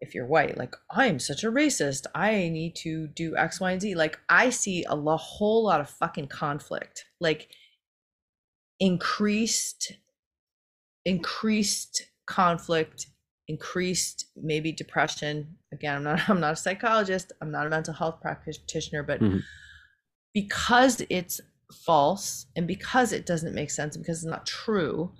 [0.00, 2.06] if you're white, like, I'm such a racist.
[2.14, 3.94] I need to do X, Y, and Z.
[3.94, 7.48] Like, I see a lo- whole lot of fucking conflict, like
[8.78, 9.92] increased,
[11.04, 13.06] increased conflict,
[13.48, 15.56] increased maybe depression.
[15.72, 17.32] Again, I'm not, I'm not a psychologist.
[17.40, 19.38] I'm not a mental health practitioner, but mm-hmm
[20.34, 21.40] because it's
[21.72, 25.12] false and because it doesn't make sense and because it's not true,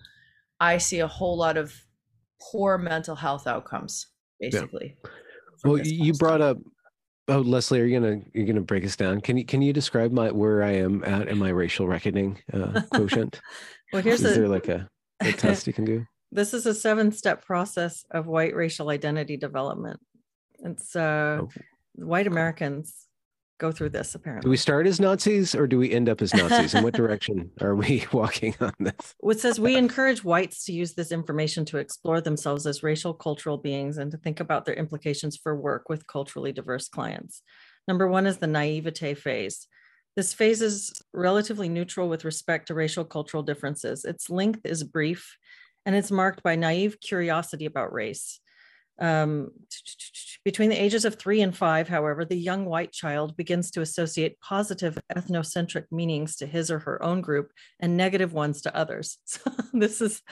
[0.59, 1.75] I see a whole lot of
[2.41, 4.07] poor mental health outcomes,
[4.41, 4.97] basically.
[5.05, 5.11] Yeah.
[5.65, 6.59] Well, you brought up
[7.31, 9.21] Oh, Leslie, are you gonna you're gonna break us down?
[9.21, 12.83] Can you can you describe my where I am at in my racial reckoning uh,
[12.93, 13.41] quotient?
[13.93, 14.89] well, here's is a, there like a,
[15.21, 16.05] a test you can do?
[16.33, 19.99] This is a seven step process of white racial identity development.
[20.61, 21.49] It's uh, oh.
[21.97, 23.09] white Americans
[23.61, 24.47] go through this apparently.
[24.47, 26.75] Do we start as Nazis or do we end up as Nazis?
[26.75, 29.15] In what direction are we walking on this?
[29.23, 33.59] It says we encourage whites to use this information to explore themselves as racial cultural
[33.59, 37.43] beings and to think about their implications for work with culturally diverse clients.
[37.87, 39.69] Number one is the naivete phase.
[40.17, 44.05] This phase is relatively neutral with respect to racial cultural differences.
[44.05, 45.37] Its length is brief
[45.87, 48.41] and it's marked by naive curiosity about race.
[49.01, 49.51] Um,
[50.45, 54.41] between the ages of three and five, however, the young white child begins to associate
[54.41, 59.19] positive ethnocentric meanings to his or her own group and negative ones to others.
[59.27, 60.23] So this is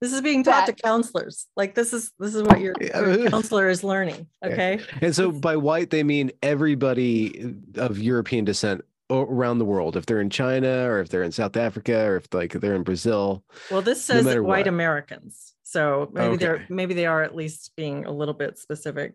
[0.00, 1.46] this is being taught that, to counselors.
[1.56, 4.26] Like this is this is what your, your counselor is learning.
[4.44, 4.80] Okay.
[5.00, 10.20] And so by white they mean everybody of European descent around the world if they're
[10.20, 13.80] in china or if they're in south africa or if like they're in brazil well
[13.80, 14.66] this says no white what.
[14.66, 16.36] americans so maybe okay.
[16.38, 19.12] they're maybe they are at least being a little bit specific.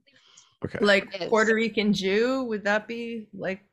[0.64, 0.78] Okay.
[0.82, 3.66] Like Puerto Rican Jew, would that be like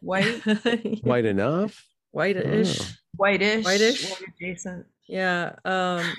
[0.00, 0.40] white?
[1.02, 1.84] white enough?
[2.12, 2.80] Whitish.
[2.80, 2.84] Oh.
[3.18, 3.66] Whitish.
[3.66, 4.10] Whitish.
[4.10, 4.86] White adjacent.
[5.06, 5.56] Yeah.
[5.66, 6.10] Um,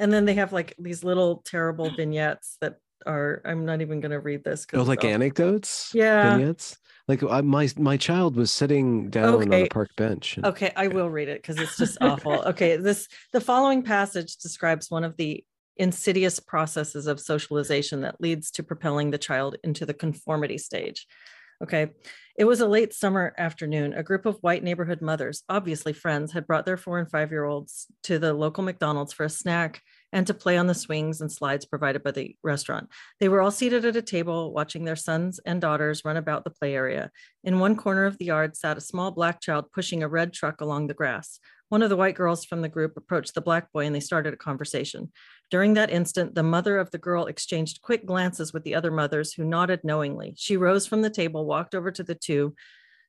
[0.00, 3.42] and then they have like these little terrible vignettes that are.
[3.44, 4.66] I'm not even going to read this.
[4.72, 5.90] Oh, like anecdotes.
[5.94, 6.36] Yeah.
[6.36, 6.76] Vignettes?
[7.06, 10.36] Like I, my my child was sitting down on a park bench.
[10.38, 12.32] and- Okay, I will read it because it's just awful.
[12.46, 15.44] Okay, this the following passage describes one of the
[15.76, 21.06] insidious processes of socialization that leads to propelling the child into the conformity stage.
[21.62, 21.90] Okay.
[22.36, 23.92] It was a late summer afternoon.
[23.92, 27.44] A group of white neighborhood mothers, obviously friends, had brought their four and five year
[27.44, 29.80] olds to the local McDonald's for a snack
[30.14, 32.88] and to play on the swings and slides provided by the restaurant.
[33.18, 36.50] They were all seated at a table watching their sons and daughters run about the
[36.50, 37.10] play area.
[37.42, 40.60] In one corner of the yard sat a small black child pushing a red truck
[40.60, 41.40] along the grass.
[41.68, 44.32] One of the white girls from the group approached the black boy and they started
[44.32, 45.10] a conversation.
[45.50, 49.32] During that instant, the mother of the girl exchanged quick glances with the other mothers
[49.32, 50.34] who nodded knowingly.
[50.36, 52.54] She rose from the table, walked over to the two,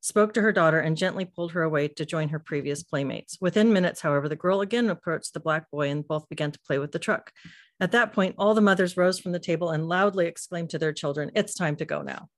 [0.05, 3.37] spoke to her daughter, and gently pulled her away to join her previous playmates.
[3.41, 6.77] Within minutes, however, the girl again approached the black boy and both began to play
[6.77, 7.31] with the truck.
[7.79, 10.93] At that point, all the mothers rose from the table and loudly exclaimed to their
[10.93, 12.29] children, It's time to go now.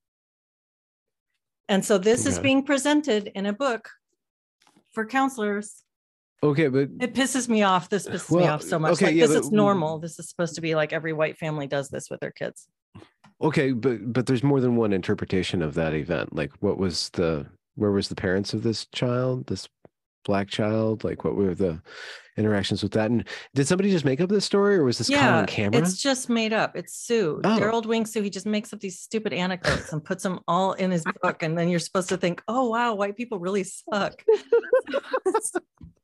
[1.67, 3.89] And so this is being presented in a book
[4.93, 5.83] for counselors.
[6.41, 7.89] Okay, but It pisses me off.
[7.89, 8.93] This pisses me off so much.
[8.93, 9.99] okay, like yeah, this but is normal.
[9.99, 12.69] This is supposed to be like every white family does this with their kids.
[13.41, 16.35] Okay, but but there's more than one interpretation of that event.
[16.35, 17.45] Like, what was the
[17.75, 19.67] where was the parents of this child, this
[20.25, 21.03] black child?
[21.03, 21.79] Like, what were the
[22.35, 23.11] interactions with that?
[23.11, 25.79] And did somebody just make up this story, or was this caught yeah, on camera?
[25.79, 26.75] it's just made up.
[26.75, 27.39] It's Sue.
[27.43, 27.59] Oh.
[27.59, 28.23] Derald Wing Sue.
[28.23, 31.43] He just makes up these stupid anecdotes and puts them all in his book.
[31.43, 34.23] And then you're supposed to think, oh wow, white people really suck.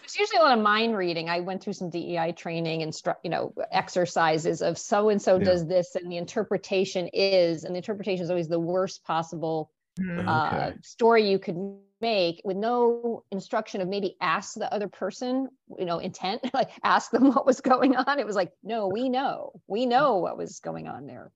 [0.00, 1.28] There's usually a lot of mind reading.
[1.28, 5.38] I went through some DEI training and stru- you know exercises of so and so
[5.38, 10.26] does this, and the interpretation is, and the interpretation is always the worst possible Mhm.
[10.26, 10.78] uh, Okay.
[10.82, 11.56] story you could
[12.00, 17.10] make with no instruction of maybe ask the other person, you know, intent, like ask
[17.10, 18.18] them what was going on.
[18.18, 21.30] It was like, no, we know, we know what was going on there.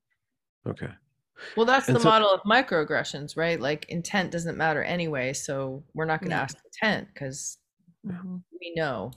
[0.66, 0.88] okay.
[1.56, 3.60] Well, that's And the so- model of microaggressions, right?
[3.60, 6.42] Like intent doesn't matter anyway, so we're not going to Yeah.
[6.42, 7.58] ask intent because
[8.04, 9.12] we know.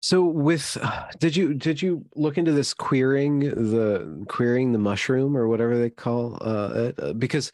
[0.00, 0.76] So with
[1.18, 5.90] did you did you look into this queering the queering the mushroom or whatever they
[5.90, 7.00] call uh, it?
[7.00, 7.50] Uh, Because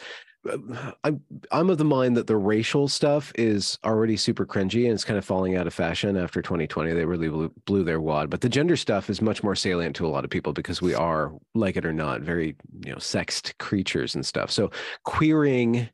[0.51, 1.21] uh, I'm
[1.53, 5.19] I'm of the mind that the racial stuff is already super cringy and it's kind
[5.19, 6.93] of falling out of fashion after 2020.
[6.93, 10.07] They really blew, blew their wad, but the gender stuff is much more salient to
[10.07, 13.57] a lot of people because we are, like it or not, very you know sexed
[13.59, 14.51] creatures and stuff.
[14.51, 14.71] So
[15.05, 15.89] queering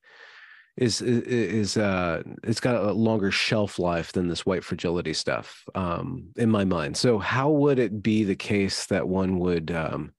[0.80, 6.30] is is uh it's got a longer shelf life than this white fragility stuff um
[6.36, 6.96] in my mind.
[6.96, 10.12] So how would it be the case that one would um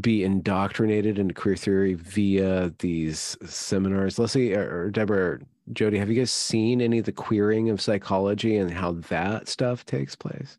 [0.00, 4.18] be indoctrinated into queer theory via these seminars?
[4.18, 5.42] Leslie or, or deborah or
[5.74, 9.84] jody have you guys seen any of the queering of psychology and how that stuff
[9.84, 10.56] takes place?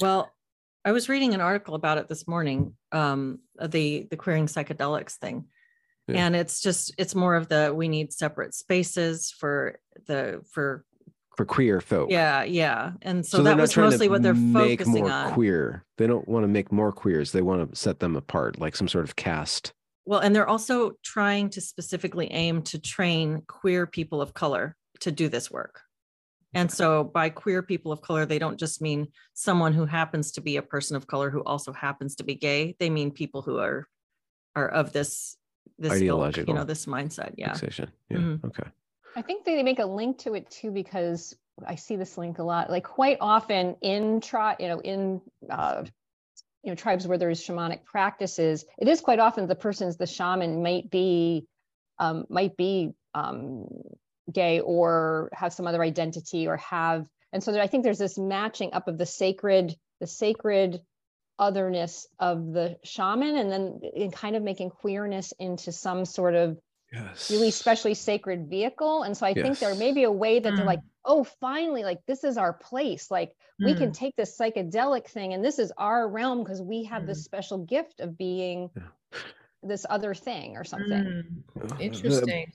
[0.00, 0.32] Well,
[0.84, 5.46] I was reading an article about it this morning, um, the the queering psychedelics thing.
[6.08, 6.26] Yeah.
[6.26, 10.84] And it's just it's more of the we need separate spaces for the for
[11.36, 12.92] for queer folk yeah, yeah.
[13.02, 15.32] And so, they're that was mostly what they're make focusing more on.
[15.34, 18.74] queer they don't want to make more queers they want to set them apart like
[18.74, 19.72] some sort of caste
[20.06, 25.12] Well, and they're also trying to specifically aim to train queer people of color to
[25.12, 25.82] do this work.
[26.54, 30.40] And so by queer people of color, they don't just mean someone who happens to
[30.40, 32.74] be a person of color who also happens to be gay.
[32.78, 33.86] They mean people who are
[34.56, 35.36] are of this
[35.78, 37.34] this ilk, you know, this mindset.
[37.36, 37.52] Yeah.
[37.52, 38.44] fixation yeah Mhm.
[38.44, 38.68] okay
[39.16, 41.36] I think they make a link to it too because
[41.66, 42.70] I see this link a lot.
[42.70, 45.84] Like quite often in tri, you know, in uh,
[46.62, 50.62] you know tribes where there's shamanic practices, it is quite often the person's the shaman
[50.62, 51.46] might be
[51.98, 53.66] um, might be um,
[54.32, 58.18] gay or have some other identity or have, and so there, I think there's this
[58.18, 60.80] matching up of the sacred, the sacred
[61.38, 66.58] otherness of the shaman, and then in kind of making queerness into some sort of
[66.92, 69.02] yes really especially sacred vehicle.
[69.02, 70.68] And so I think there may be a way that they're Mm.
[70.68, 73.10] like, oh, finally, like this is our place.
[73.10, 73.94] Like we can Mm.
[73.94, 78.00] take this psychedelic thing and this is our realm because we have this special gift
[78.00, 78.82] of being Yeah.
[79.62, 81.04] this other thing or something.
[81.56, 82.52] Mm, Uh, Interesting.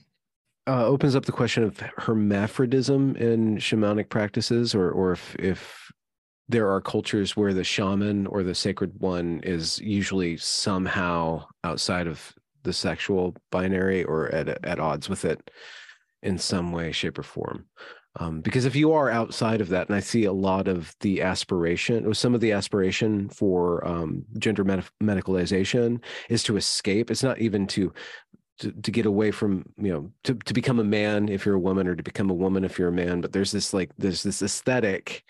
[0.66, 5.92] uh, opens up the question of hermaphrodism in shamanic practices, or or if if
[6.48, 12.34] there are cultures where the shaman or the sacred one is usually somehow outside of
[12.62, 15.50] the sexual binary or at at odds with it
[16.22, 17.66] in some way, shape, or form.
[18.18, 21.20] Um, because if you are outside of that, and I see a lot of the
[21.20, 27.10] aspiration, or some of the aspiration for um, gender med- medicalization is to escape.
[27.10, 27.92] It's not even to
[28.58, 31.60] to, to get away from you know to, to become a man if you're a
[31.60, 34.22] woman or to become a woman if you're a man but there's this like there's
[34.22, 35.24] this aesthetic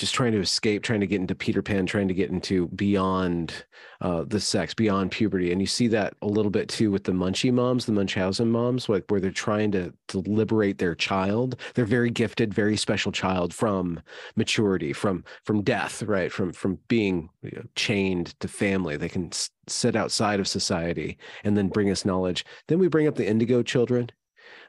[0.00, 3.66] just trying to escape, trying to get into Peter Pan, trying to get into beyond
[4.00, 5.52] uh, the sex, beyond puberty.
[5.52, 8.88] And you see that a little bit too with the Munchie moms, the Munchausen moms,
[8.88, 13.52] like where they're trying to, to liberate their child, their very gifted, very special child
[13.52, 14.00] from
[14.36, 16.32] maturity, from from death, right?
[16.32, 18.96] From from being you know, chained to family.
[18.96, 19.30] They can
[19.66, 22.46] sit outside of society and then bring us knowledge.
[22.68, 24.10] Then we bring up the indigo children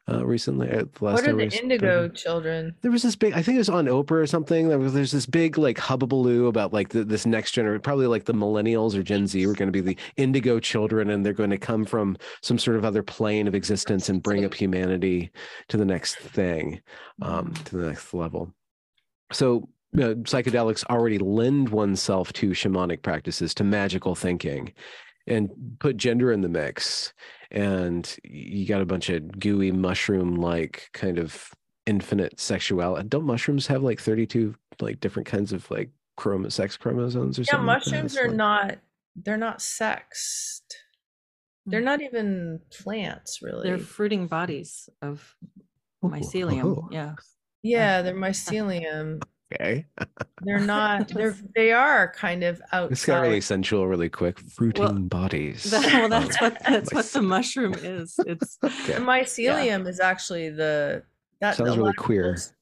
[0.10, 0.70] uh, recently.
[0.70, 2.76] Uh, the last what are the was indigo children?
[2.82, 5.12] there was this big i think it was on oprah or something there was there's
[5.12, 9.04] this big like hubbubaloo about like the, this next generation probably like the millennials or
[9.04, 12.18] gen z were going to be the indigo children and they're going to come from
[12.42, 15.32] some sort of other plane of existence and bring up humanity
[15.68, 16.82] to the next thing
[17.22, 18.54] um to the next level
[19.32, 24.74] so uh, psychedelics already lend oneself to shamanic practices to magical thinking
[25.28, 27.14] and put gender in the mix
[27.52, 31.50] and you got a bunch of gooey mushroom like kind of
[31.86, 37.38] infinite sexuality don't mushrooms have like 32 like different kinds of like chrom- sex chromosomes
[37.40, 37.92] or Yeah, something like that?
[37.92, 38.80] mushrooms It's are like- not.
[39.16, 40.76] They're not sexed.
[41.66, 41.86] They're Mm.
[41.86, 43.68] not even plants, really.
[43.68, 45.36] They're fruiting bodies of
[46.06, 46.64] Ooh, mycelium.
[46.64, 46.90] oh.
[46.92, 47.16] Yeah.
[47.64, 49.22] yeah, they're mycelium.
[49.54, 49.86] Okay
[50.42, 51.08] They're not.
[51.14, 51.36] They're.
[51.56, 52.90] They are kind of outside.
[52.92, 57.06] this got really sensual really quick fruiting bodies That- well, that's Oh, what that's what
[57.06, 58.16] the mushroom is.
[58.26, 58.94] It's okay.
[58.94, 61.04] The mycelium is actually the
[61.40, 62.24] that Sounds really queer.
[62.34, 62.54] people's-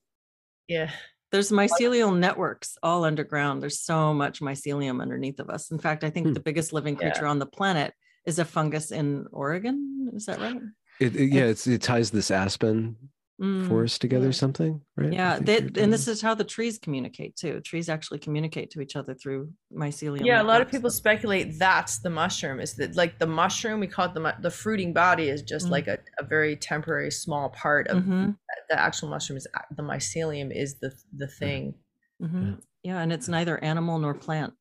[0.68, 0.92] Yeah,
[1.32, 3.62] there's mycelial networks all underground.
[3.62, 5.72] There's so much mycelium underneath of us.
[5.72, 6.34] In fact, I think Hmm.
[6.34, 7.12] the biggest living Yeah.
[7.12, 7.94] creature on the planet
[8.26, 10.10] is a fungus in Oregon.
[10.14, 10.60] Is that right?
[11.00, 12.96] it, it- yeah it's, it ties this aspen
[13.40, 14.32] Mm, forest together yeah.
[14.32, 17.62] something right Yeah, they, and talking this is how the trees communicate too.
[17.62, 20.26] Trees actually communicate to each other through mycelium.
[20.26, 20.42] yeah.
[20.42, 20.72] A lot of networks.
[20.72, 22.60] people speculate that's the mushroom.
[22.60, 23.80] Is that like the mushroom?
[23.80, 25.72] We call it the the fruiting body is just Mm.
[25.72, 28.36] like a, a very temporary small part of Mhm,
[28.70, 29.38] the actual mushroom.
[29.38, 29.48] Is
[29.78, 31.76] the mycelium is the the thing,
[32.22, 32.62] mhm.
[32.84, 34.54] Yeah, and it's neither animal nor plant.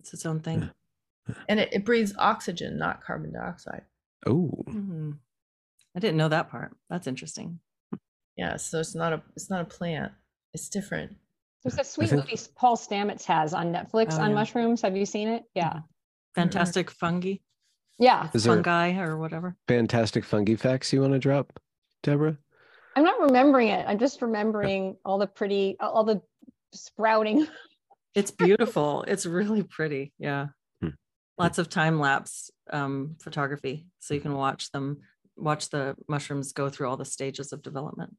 [0.00, 0.70] It's its own thing.
[1.48, 3.84] and it, it breathes oxygen, not carbon dioxide.
[4.26, 5.18] oh Mhm.
[5.94, 6.74] I didn't know that part.
[6.88, 7.60] That's interesting.
[8.36, 10.12] Yeah, so it's not a it's not a plant.
[10.52, 11.16] It's different.
[11.62, 14.34] There's a sweet think- movie Paul Stamets has on Netflix Oh, on yeah.
[14.34, 14.82] mushrooms.
[14.82, 15.44] Have you seen it?
[15.54, 15.80] Yeah.
[16.34, 17.36] Fantastic fungi,
[17.98, 18.28] Yeah.
[18.34, 19.56] Is fungi, or whatever.
[19.68, 21.58] fantastic fungi facts you want to drop
[22.02, 22.36] deborah
[22.96, 23.84] I'm not remembering it.
[23.88, 26.20] I'm just remembering all the pretty, all the
[26.72, 27.46] sprouting.
[28.14, 29.02] It's beautiful.
[29.08, 30.12] it's really pretty.
[30.20, 30.48] Yeah.
[30.80, 30.90] Hmm.
[31.36, 33.88] Lots of time lapse um, photography.
[33.98, 35.00] So you can watch them,
[35.36, 38.14] watch the mushrooms go through all the stages of development.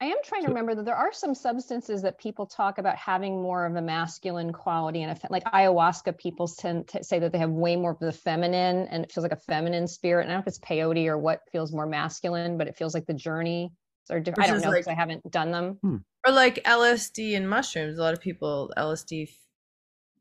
[0.00, 3.40] I am trying to remember that there are some substances that people talk about having
[3.40, 7.32] more of a masculine quality and a fe- like ayahuasca people tend to say that
[7.32, 10.22] they have way more of the feminine and it feels like a feminine spirit.
[10.24, 12.92] And I don't know if it's peyote or what feels more masculine, but it feels
[12.92, 13.72] like the journey
[14.10, 14.46] are different.
[14.46, 15.78] I don't know because like- I haven't done them.
[15.80, 15.96] Hmm.
[16.26, 17.96] Or like LSD and mushrooms.
[17.96, 19.30] A lot of people LSD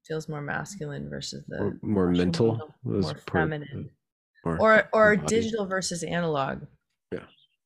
[0.08, 3.90] feels more masculine versus the or more mental feel was more per- feminine.
[4.44, 6.64] Or, Or or digital versus analog.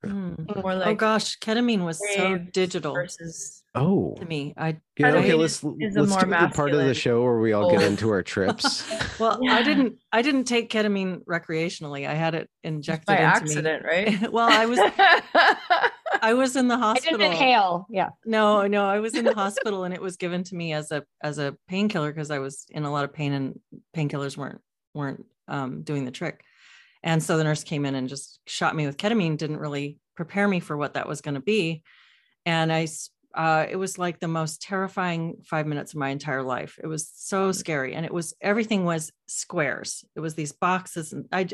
[0.06, 0.62] Mm.
[0.62, 4.54] More oh gosh, ketamine was so digital versus oh to me.
[4.56, 7.54] I yeah okay let's is a let's do the part of the show where we
[7.54, 8.88] all get into our trips
[9.20, 9.56] well, Yeah.
[9.56, 12.08] I didn't I didn't take ketamine recreationally.
[12.08, 14.32] I had it injected by into accident, right?
[14.32, 14.80] well, I was
[16.22, 17.18] I was in the I hospital.
[17.18, 17.88] didn't inhale.
[17.90, 18.10] Yeah.
[18.24, 21.04] No, no, I was in the hospital and it was given to me as a
[21.24, 23.60] as a painkiller because I was in a lot of pain and
[23.96, 24.62] painkillers weren't
[24.94, 26.44] weren't um, doing the trick.
[27.04, 29.38] And so the nurse came in and just shot me with ketamine.
[29.38, 31.84] Didn't really prepare me for what that was going to be,
[32.46, 32.88] and I,
[33.36, 36.80] uh, it was like the most terrifying five minutes of my entire life.
[36.82, 40.04] It was so scary, and it was everything was squares.
[40.16, 41.48] It was these boxes, and I,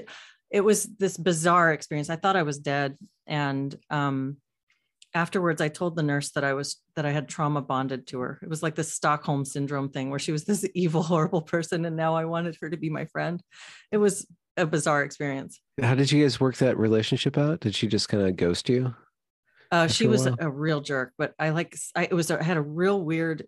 [0.49, 2.09] it was this bizarre experience.
[2.09, 4.37] I thought I was dead, and um,
[5.15, 8.39] afterwards i told the nurse that i was that i had trauma bonded to her
[8.41, 11.95] it was like this stockholm syndrome thing where she was this evil horrible person and
[11.95, 13.41] now i wanted her to be my friend
[13.91, 17.87] it was a bizarre experience how did you guys work that relationship out did she
[17.87, 18.93] just kind of ghost you
[19.71, 22.57] uh, she was a, a real jerk but i like i it was I had
[22.57, 23.45] a real weird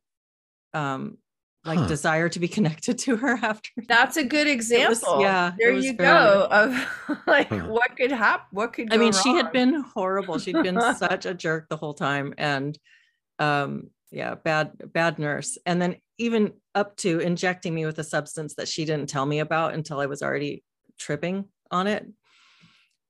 [0.74, 1.18] um
[1.64, 1.88] like Huh.
[1.88, 5.20] desire to be connected to her after That's a good example.
[5.22, 6.48] yeah, there you very- go.
[6.52, 7.66] Of like Huh.
[7.70, 8.46] what could happen.
[8.52, 10.38] What could I go mean, she had been horrible.
[10.38, 12.36] She'd been such a jerk the whole time.
[12.38, 12.78] And
[13.40, 15.58] um, yeah, bad, bad nurse.
[15.66, 19.40] And then even up to injecting me with a substance that she didn't tell me
[19.40, 20.64] about until I was already
[20.98, 22.06] tripping on it.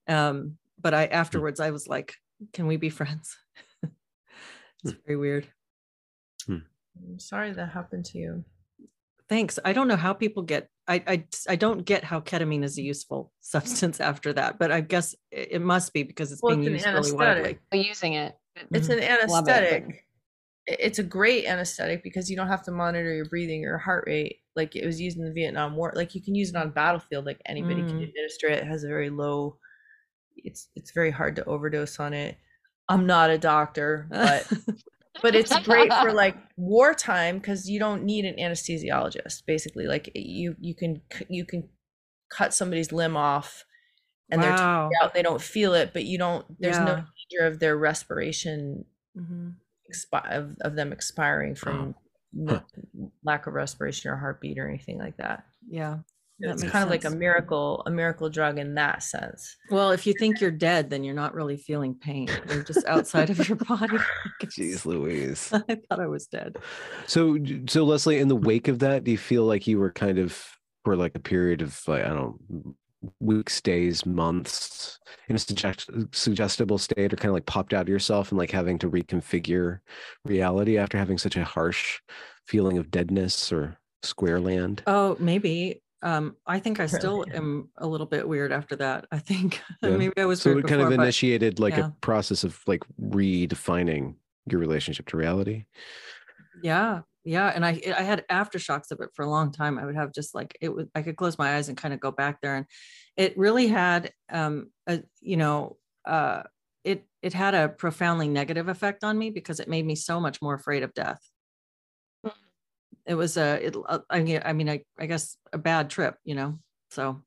[0.08, 1.14] Um, but I hmm.
[1.14, 2.14] afterwards I was like,
[2.52, 3.36] can we be friends?
[3.82, 3.92] it's
[4.82, 4.90] hmm.
[5.06, 5.46] very weird.
[6.46, 6.58] Hmm.
[7.08, 8.44] I'm sorry that happened to you.
[9.28, 9.58] Thanks.
[9.64, 12.82] I don't know how people get I, I I don't get how ketamine is a
[12.82, 16.74] useful substance after that, but I guess it, it must be because it's Well, being
[16.74, 17.40] it's used an really widely.
[17.40, 17.86] anesthetic.
[17.88, 18.34] Using it.
[18.70, 19.02] It's mm-hmm.
[19.02, 20.05] an Love it, anesthetic.
[20.66, 24.40] It's a great anesthetic because you don't have to monitor your breathing or heart rate
[24.56, 25.92] like it was used in the Vietnam War.
[25.94, 27.88] Like you can use it on battlefield, like anybody mm.
[27.88, 28.62] can administer it.
[28.62, 29.58] It has a very low.
[30.36, 32.38] It's it's very hard to overdose on it.
[32.88, 34.50] I'm not a doctor, but
[35.22, 39.44] but it's great for like wartime because you don't need an anesthesiologist.
[39.46, 41.68] Basically, like you you can you can
[42.30, 43.64] cut somebody's limb off
[44.30, 44.88] and wow.
[44.90, 45.14] they're out.
[45.14, 46.44] They don't feel it, but you don't.
[46.58, 46.84] There's yeah.
[46.84, 48.84] no danger of their respiration.
[49.16, 49.50] Mm-hmm.
[49.92, 51.94] Expi- of, of them expiring from
[52.48, 52.60] huh.
[53.24, 55.44] lack of respiration or heartbeat or anything like that.
[55.68, 55.98] Yeah.
[56.38, 56.84] It's kind sense.
[56.84, 59.56] of like a miracle, a miracle drug in that sense.
[59.70, 62.28] Well, if you think you're dead, then you're not really feeling pain.
[62.50, 63.96] You're just outside of your body.
[64.44, 65.50] Jeez Louise.
[65.68, 66.58] I thought I was dead.
[67.06, 70.18] So so Leslie, in the wake of that, do you feel like you were kind
[70.18, 70.38] of
[70.84, 72.16] for like a period of like, I don't
[72.50, 72.74] know,
[73.20, 74.98] weeks, days, months
[75.28, 78.50] in a suggest- suggestible state or kind of like popped out of yourself and like
[78.50, 79.80] having to reconfigure
[80.24, 82.00] reality after having such a harsh
[82.46, 84.82] feeling of deadness or square land?
[84.86, 85.82] Oh, maybe.
[86.02, 89.06] Um, I think I still am a little bit weird after that.
[89.10, 89.96] I think yeah.
[89.96, 91.88] maybe I was so it kind before, of initiated like yeah.
[91.88, 94.14] a process of like redefining
[94.50, 95.64] your relationship to reality.
[96.62, 99.78] Yeah, yeah and i i had aftershocks of it for a long time.
[99.78, 102.00] I would have just like it was i could close my eyes and kind of
[102.00, 102.66] go back there and
[103.16, 106.44] it really had um a, you know uh
[106.84, 110.40] it it had a profoundly negative effect on me because it made me so much
[110.40, 111.20] more afraid of death.
[112.24, 112.32] Mm.
[113.06, 116.16] it was a it, uh, I mean I mean I, I guess a bad trip
[116.24, 116.60] you know?
[116.90, 117.22] So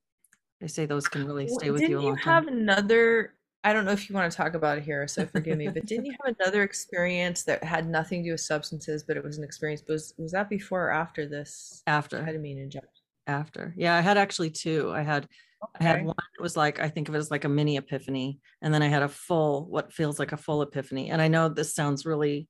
[0.62, 3.84] they say those can really stay with you a long you have another I don't
[3.84, 5.68] know if you want to talk about it here, so forgive me.
[5.68, 9.24] But didn't you have another experience that had nothing to do with substances, but it
[9.24, 9.82] was an experience?
[9.86, 11.82] Was was that before or after this?
[11.86, 12.88] After ketamine injection.
[13.26, 14.90] After, yeah, I had actually two.
[14.92, 15.24] I had
[15.62, 15.84] okay.
[15.84, 18.40] I had one that was like I think of it as like a mini epiphany,
[18.62, 21.10] and then I had a full, what feels like a full epiphany.
[21.10, 22.48] And I know this sounds really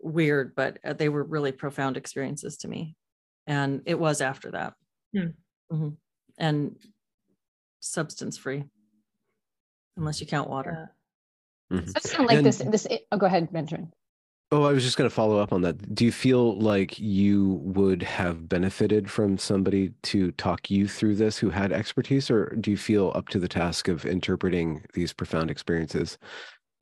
[0.00, 2.96] weird, but uh, they were really profound experiences to me,
[3.46, 4.74] and it was after that,
[5.14, 5.28] hmm.
[5.72, 5.88] mm-hmm.
[6.38, 6.76] and
[7.80, 8.64] substance free
[9.96, 10.90] unless you count water.
[11.70, 11.78] Yeah.
[11.78, 11.86] Mm-hmm.
[11.88, 12.58] So it's kind of like and, this.
[12.58, 12.86] This.
[13.10, 13.92] Oh, go ahead, Benjamin.
[14.52, 15.94] Oh, I was just going to follow up on that.
[15.94, 21.38] Do you feel like you would have benefited from somebody to talk you through this
[21.38, 25.50] who had expertise, or do you feel up to the task of interpreting these profound
[25.50, 26.18] experiences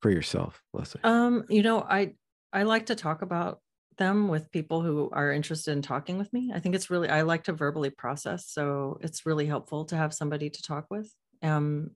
[0.03, 1.01] for yourself, Leslie?
[1.05, 2.13] Um, you know, I
[2.53, 3.61] I like to talk about
[3.97, 6.53] them with people who are interested in talking with me.
[6.55, 10.13] I think it's really I like to verbally process, so it's really helpful to have
[10.13, 11.11] somebody to talk with.
[11.43, 11.93] Um,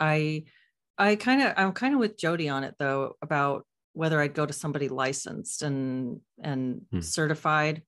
[0.00, 0.44] I
[0.98, 4.46] I kind of I'm kind of with Jodi on it though about whether I'd go
[4.46, 7.00] to somebody licensed and and hmm.
[7.00, 7.82] certified.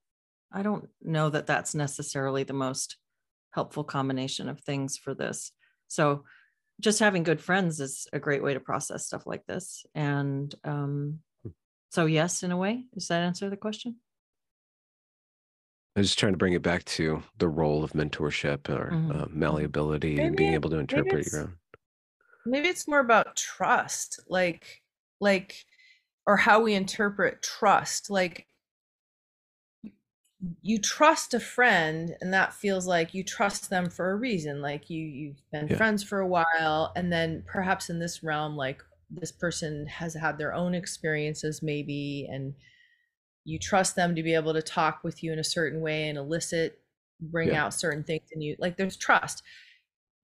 [0.51, 2.97] I don't know that that's necessarily the most
[3.51, 5.51] helpful combination of things for this.
[5.87, 6.23] So
[6.79, 9.85] just having good friends is a great way to process stuff like this.
[9.95, 11.49] And um, hmm.
[11.89, 13.97] so yes, in a way, does that answer the question?
[15.95, 19.11] I was just trying to bring it back to the role of mentorship or mm-hmm.
[19.11, 21.53] uh, malleability maybe, and being able to interpret your own
[22.47, 24.81] maybe it's more about trust like
[25.19, 25.65] like
[26.25, 28.47] or how we interpret trust like
[30.61, 34.89] you trust a friend and that feels like you trust them for a reason like
[34.89, 35.75] you you've been yeah.
[35.75, 40.37] friends for a while and then perhaps in this realm like this person has had
[40.37, 42.53] their own experiences maybe and
[43.45, 46.17] you trust them to be able to talk with you in a certain way and
[46.17, 46.79] elicit
[47.19, 47.65] bring yeah.
[47.65, 49.41] out certain things in you like there's trust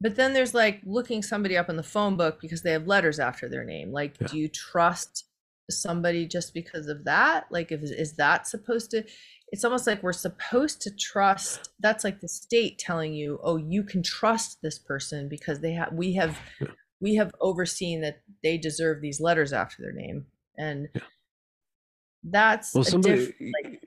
[0.03, 3.19] but then there's like looking somebody up in the phone book because they have letters
[3.19, 3.93] after their name.
[3.93, 4.27] Like, yeah.
[4.27, 5.25] do you trust
[5.71, 7.45] somebody just because of that?
[7.49, 9.05] Like, if is that supposed to?
[9.47, 11.69] It's almost like we're supposed to trust.
[11.79, 15.93] That's like the state telling you, oh, you can trust this person because they have.
[15.93, 16.67] We have, yeah.
[16.99, 20.25] we have overseen that they deserve these letters after their name,
[20.57, 21.01] and yeah.
[22.25, 23.27] that's well, somebody.
[23.27, 23.81] Diff- like,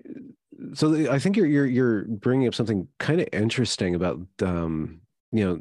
[0.72, 5.44] so I think you're you're you're bringing up something kind of interesting about um, you
[5.44, 5.60] know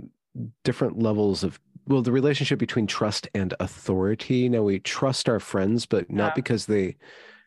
[0.63, 4.49] different levels of well the relationship between trust and authority.
[4.49, 6.35] Now we trust our friends but not yeah.
[6.35, 6.97] because they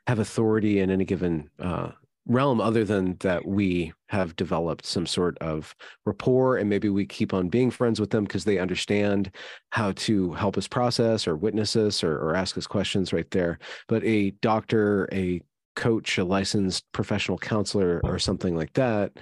[0.06, 1.90] have authority in any given uh,
[2.28, 5.74] realm other than that we have developed some sort of
[6.04, 9.30] rapport and maybe we keep on being friends with them because they understand
[9.70, 13.58] how to help us process or witness us or, or ask us questions right there.
[13.88, 15.40] But a doctor a
[15.74, 19.12] coach a licensed professional counselor or something like that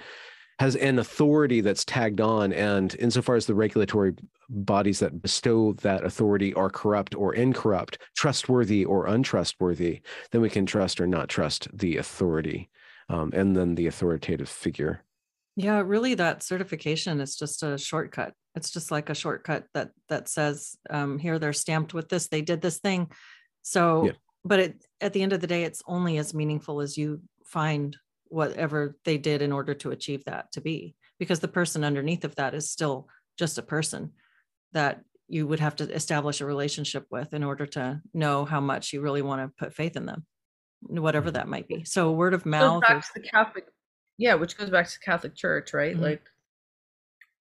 [0.59, 2.51] has an authority that's tagged on.
[2.53, 4.15] And insofar as the regulatory
[4.49, 10.01] bodies that bestow that authority are corrupt or incorrupt, trustworthy or untrustworthy,
[10.31, 12.69] then we can trust or not trust the authority
[13.09, 15.03] um, and then the authoritative figure.
[15.55, 18.33] Yeah, really, that certification is just a shortcut.
[18.55, 22.27] It's just like a shortcut that that says, um, "Here, they're stamped with this.
[22.27, 23.09] They did this thing."
[23.63, 24.11] So, yeah.
[24.45, 27.97] but it, at the end of the day, it's only as meaningful as you find
[28.29, 32.35] whatever they did in order to achieve that to be, because the person underneath of
[32.35, 33.07] that is still
[33.37, 34.11] just a person
[34.73, 38.93] that you would have to establish a relationship with in order to know how much
[38.93, 40.25] you really want to put faith in them,
[40.81, 41.83] whatever that might be.
[41.83, 42.81] So word of mouth.
[42.81, 43.65] back or- to the Catholic,
[44.17, 45.95] yeah, which goes back to the Catholic Church, right?
[45.95, 46.01] Mhm.
[46.01, 46.21] Like,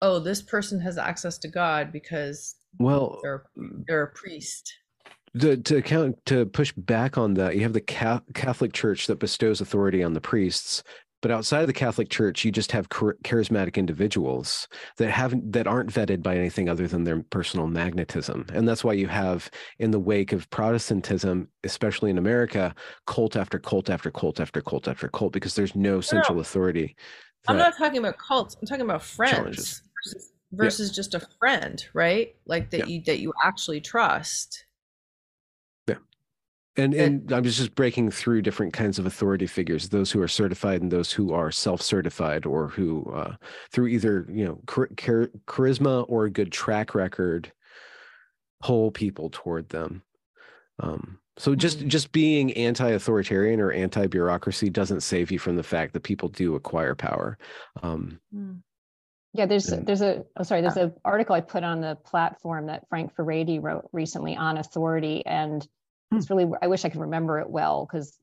[0.03, 3.47] oh, this person has access to God because Well, they're
[3.87, 4.73] they're a priest.
[5.39, 9.19] To, to count to push back on that, you have the Ca- Catholic Church that
[9.19, 10.83] bestows authority on the priests,
[11.23, 14.69] but outside of the Catholic Church, you just have char- charismatic individuals
[14.99, 18.93] that haven't that aren't vetted by anything other than their personal magnetism, and that's why
[18.93, 22.75] you have in the wake of Protestantism, especially in America,
[23.07, 26.95] cult after cult after cult after cult after cult, because there's no central authority.
[27.49, 28.57] I'm not talking about cults.
[28.61, 29.83] I'm talking about friends Challenges.
[30.05, 32.35] versus, versus just a friend, right?
[32.47, 32.87] Like that Yeah.
[32.87, 34.66] you that you actually trust.
[36.79, 40.83] And and i'm just breaking through different kinds of authority figures those who are certified
[40.83, 43.37] and those who are self-certified or who uh,
[43.71, 47.51] through either you know char- char- charisma or a good track record
[48.63, 50.03] pull people toward them
[50.81, 51.89] um, so just Mhm.
[51.89, 56.95] just being anti-authoritarian or anti-bureaucracy doesn't save you from the fact that people do acquire
[56.95, 57.39] power
[57.83, 58.61] um, Mm.
[59.33, 62.89] Yeah, there's there's a oh sorry, there's an article I put on the platform that
[62.89, 65.67] Frank Furedi wrote recently on authority, and
[66.13, 68.19] it's really I wish I could remember it well because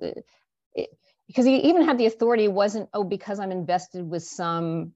[1.28, 4.94] because he even had the authority wasn't oh because I'm invested with some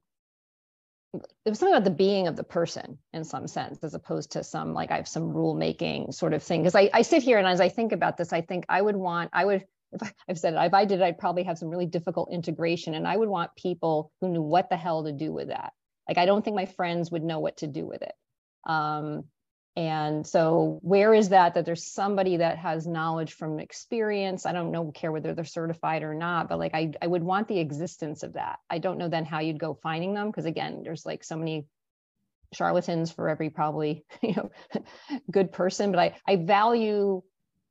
[1.13, 4.43] it was something about the being of the person in some sense as opposed to
[4.43, 6.61] some like I have some rule making sort of thing.
[6.61, 8.95] Because I, I sit here and as I think about this I think I would
[8.95, 11.69] want I would if I, I've said it if I did I'd probably have some
[11.69, 15.31] really difficult integration and I would want people who knew what the hell to do
[15.31, 15.73] with that.
[16.07, 18.13] Like I don't think my friends would know what to do with it.
[18.65, 19.25] Um,
[19.77, 24.45] and so where is that that there's somebody that has knowledge from experience?
[24.45, 27.47] I don't know care whether they're certified or not but like I, I would want
[27.47, 28.59] the existence of that.
[28.69, 31.67] I don't know then how you'd go finding them because again there's like so many
[32.53, 34.51] charlatans for every probably you know
[35.31, 37.21] good person but I I value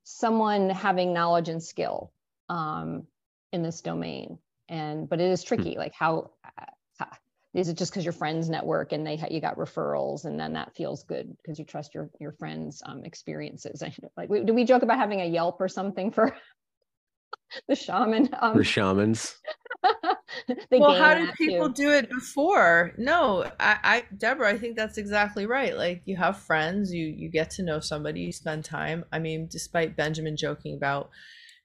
[0.05, 2.13] someone having knowledge and skill
[2.49, 3.09] um,
[3.53, 4.39] in this domain.
[4.69, 6.67] And but it is tricky like how, how
[7.57, 10.53] is it just because your friends network and they ha- you got referrals and then
[10.53, 13.83] that feels good because you trust your your friends um, experiences
[14.17, 16.35] like we, do we joke about having a yelp or something for
[17.69, 19.37] the shaman um, for shamans
[20.71, 21.85] they well, how did people too.
[21.85, 22.93] do it before?
[22.99, 25.77] No, I, I, Deborah, I think that's exactly right.
[25.77, 29.05] Like you have friends, you you get to know somebody, you spend time.
[29.13, 31.11] I mean, despite Benjamin joking about,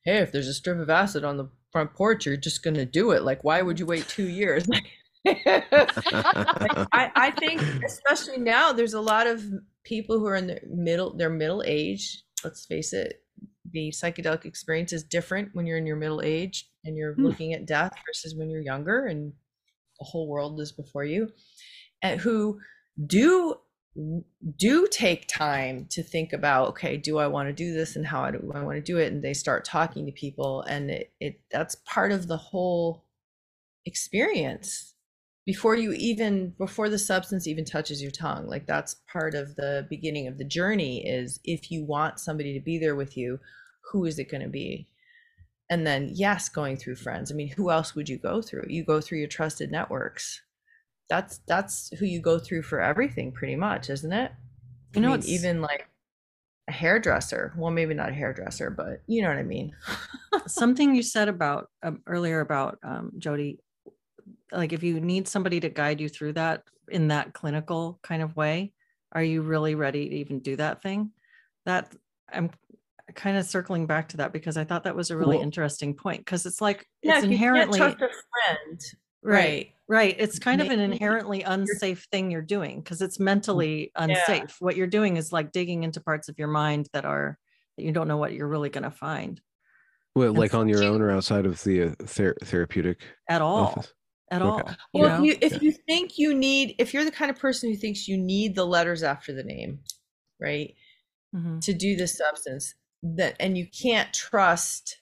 [0.06, 3.12] hey, if there's a strip of acid on the front porch, you're just gonna do
[3.12, 3.24] it.
[3.24, 4.68] Like, why would you wait two years?
[5.26, 9.44] I, I think especially now there's a lot of
[9.84, 13.24] people who are in their middle their middle age let's face it
[13.72, 17.26] the psychedelic experience is different when you're in your middle age and you're Hmm.
[17.26, 19.34] looking at death versus when you're younger and
[20.00, 21.30] the whole world is before you
[22.02, 22.60] and who
[23.06, 23.56] do
[24.56, 28.32] do take time to think about okay do i want to do this and how
[28.32, 31.42] do i want to do it and they start talking to people and it, it
[31.52, 33.04] that's part of the whole
[33.86, 34.91] experience
[35.46, 39.88] before you even before the substance even touches your tongue like that's part of the
[39.90, 43.40] beginning of the journey is if you want somebody to be there with you
[43.92, 44.88] who is it going to be?
[45.70, 47.32] And then yes going through friends.
[47.32, 48.66] I mean who else would you go through?
[48.68, 50.42] You go through your trusted networks.
[51.10, 54.32] That's that's who you go through for everything pretty much isn't it?
[54.94, 55.88] You know, I mean, it's- even like
[56.68, 57.54] a hairdresser.
[57.58, 59.74] Well maybe not a hairdresser but you know what i mean.
[60.48, 63.60] Something you said about um, earlier about um, Jodi,
[64.52, 68.36] like if you need somebody to guide you through that in that clinical kind of
[68.36, 68.74] way,
[69.14, 71.12] are you really ready to even do that thing?
[71.66, 71.94] That
[72.32, 72.50] I'm
[73.16, 75.94] kind of circling back to that because I thought that was a really Well- interesting
[75.94, 78.82] point because it's like yeah it's if you can't inherently trust a friend.
[79.24, 79.34] Right.
[79.44, 80.16] Right right.
[80.18, 84.56] It's kind of an inherently unsafe thing you're doing because it's mentally unsafe.
[84.60, 87.38] What you're doing is like digging into parts of your mind that are
[87.78, 89.42] that you don't know what you're really going to find.
[90.16, 93.42] Well And like on your so- own or outside of the uh, ther- therapeutic at
[93.42, 93.66] all.
[93.66, 93.94] office
[94.32, 94.64] at Okay.
[94.64, 95.12] all you Well, know?
[95.12, 95.60] if you if Yeah.
[95.62, 98.66] you think you need, if you're the kind of person who thinks you need the
[98.66, 99.82] letters after the name,
[100.40, 100.76] right,
[101.34, 101.64] Mhm.
[101.64, 105.00] to do this substance, that and you can't trust.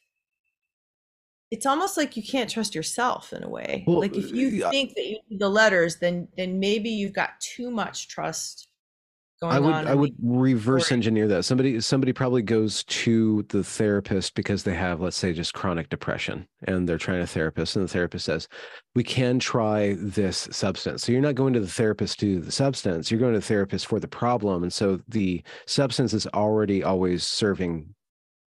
[1.51, 3.91] It's almost like you can't trust yourself in a way.
[3.93, 4.71] Well, like if you yeah.
[4.71, 8.68] think that you need the letters, then then maybe you've got too much trust going
[9.41, 9.73] I would.
[9.73, 10.97] I would reverse story.
[10.97, 11.45] engineer that.
[11.45, 16.45] Somebody somebody probably goes to the therapist because they have, let's say, just chronic depression
[16.63, 18.49] and they're trying a therapist, and the therapist says,
[18.95, 21.03] We can try this substance.
[21.03, 23.45] So you're not going to the therapist to do the substance, you're going to the
[23.45, 24.63] therapist for the problem.
[24.63, 27.95] And so the substance is already always serving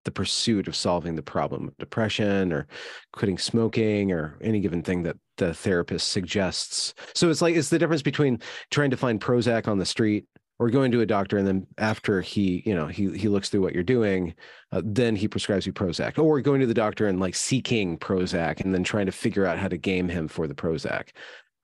[0.05, 2.67] the pursuit of solving the problem of depression or
[3.13, 6.93] quitting smoking or any given thing that the therapist suggests.
[7.15, 8.41] So it's like it's the difference between
[8.71, 10.27] trying to find Prozac on the street
[10.63, 13.61] or going to a doctor and then after he you know he he looks through
[13.61, 14.33] what you're doing
[14.71, 18.61] uh, then he prescribes you prozac or going to the doctor and like seeking prozac
[18.61, 21.09] and then trying to figure out how to game him for the prozac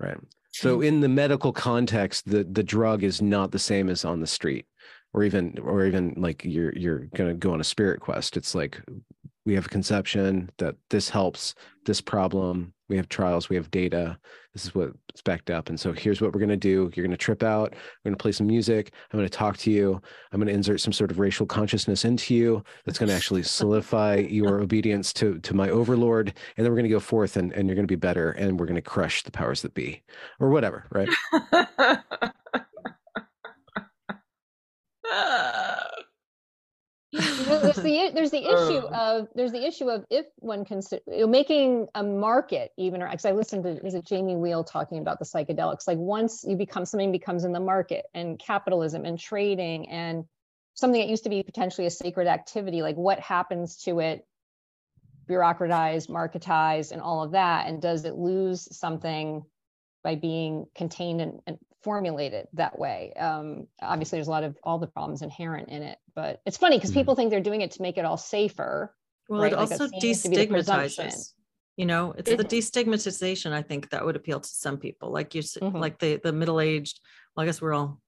[0.00, 0.18] right?
[0.50, 4.26] So in the medical context the the drug is not the same as on the
[4.26, 4.66] street
[5.14, 8.36] or even or even like you're you're going to go on a spirit quest.
[8.36, 8.80] It's like
[9.46, 11.54] we have a conception that this helps
[11.86, 14.18] this problem we have trials we have data.
[14.54, 15.68] This is what's backed up.
[15.68, 16.90] And so here's what we're going to do.
[16.94, 17.72] You're going to trip out.
[17.72, 18.92] We're going to play some music.
[19.12, 20.00] I'm going to talk to you.
[20.32, 23.42] I'm going to insert some sort of racial consciousness into you that's going to actually
[23.42, 26.34] solidify your obedience to to my overlord.
[26.56, 28.58] And then we're going to go forth and, and you're going to be better and
[28.58, 30.02] we're going to crush the powers that be
[30.40, 31.08] or whatever right
[37.12, 38.94] there's the there's the issue um.
[38.94, 43.08] of there's the issue of if one consider you know, making a market even or
[43.08, 46.56] because I listened to is it Jamie Wheal talking about the psychedelics like once you
[46.56, 50.24] become something becomes in the market and capitalism and trading and
[50.74, 54.26] something that used to be potentially a sacred activity like what happens to it
[55.28, 59.44] bureaucratized marketized and all of that and does it lose something
[60.04, 63.12] by being contained and, and formulated that way.
[63.14, 66.76] Um, obviously, there's a lot of all the problems inherent in it, but it's funny
[66.76, 67.00] because mm-hmm.
[67.00, 68.94] people think they're doing it to make it all safer.
[69.28, 69.52] Well, right?
[69.52, 71.32] it like also destigmatizes.
[71.76, 73.52] You know, it's it, the destigmatization.
[73.52, 75.76] I think that would appeal to some people, like you, mm-hmm.
[75.76, 77.00] like the the middle aged.
[77.36, 78.00] Well, I guess we're all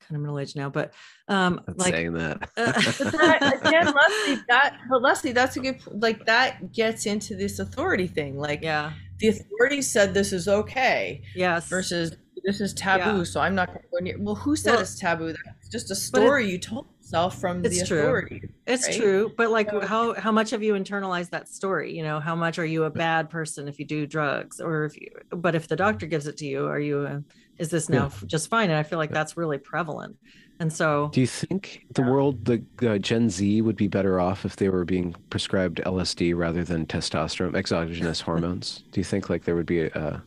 [0.00, 0.92] kind of middle aged now, but
[1.28, 2.50] um, Not like saying that.
[2.56, 8.06] that again, Leslie, that but Leslie, that's a good like that gets into this authority
[8.06, 8.36] thing.
[8.36, 11.22] Like, yeah, the authority said this is okay.
[11.34, 11.68] Yes.
[11.68, 13.24] Versus this is taboo, yeah.
[13.24, 14.16] so I'm not going to go near.
[14.18, 15.32] Well, who said well, it's taboo?
[15.32, 18.40] That's just a story you told yourself from the authority.
[18.40, 18.48] True.
[18.66, 18.96] It's right?
[18.96, 21.96] true, but like, so, how how much have you internalized that story?
[21.96, 25.00] You know, how much are you a bad person if you do drugs, or if
[25.00, 25.08] you?
[25.30, 27.06] But if the doctor gives it to you, are you?
[27.06, 27.22] A,
[27.58, 28.26] is this now yeah.
[28.26, 28.70] just fine?
[28.70, 30.16] And I feel like that's really prevalent.
[30.60, 34.44] And so, do you think the world, the uh, Gen Z, would be better off
[34.44, 38.84] if they were being prescribed LSD rather than testosterone, exogenous hormones?
[38.92, 40.22] Do you think like there would be a,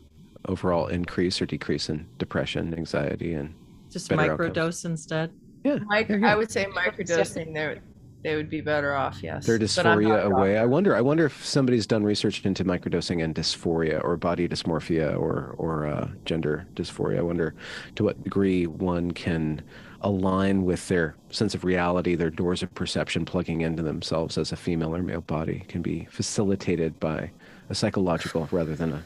[0.48, 3.54] overall increase or decrease in depression, anxiety, and
[3.90, 5.32] just microdose instead.
[5.64, 7.54] Yeah, I would say microdosing.
[7.54, 7.78] There,
[8.22, 9.22] they would be better off.
[9.22, 10.58] Yes, their dysphoria away.
[10.58, 10.96] I wonder.
[10.96, 15.86] I wonder if somebody's done research into microdosing and dysphoria, or body dysmorphia, or or
[15.86, 17.18] uh, gender dysphoria.
[17.18, 17.54] I wonder
[17.96, 19.62] to what degree one can
[20.00, 24.56] align with their sense of reality, their doors of perception, plugging into themselves as a
[24.56, 27.30] female or male body, can be facilitated by
[27.68, 29.02] a psychological rather than a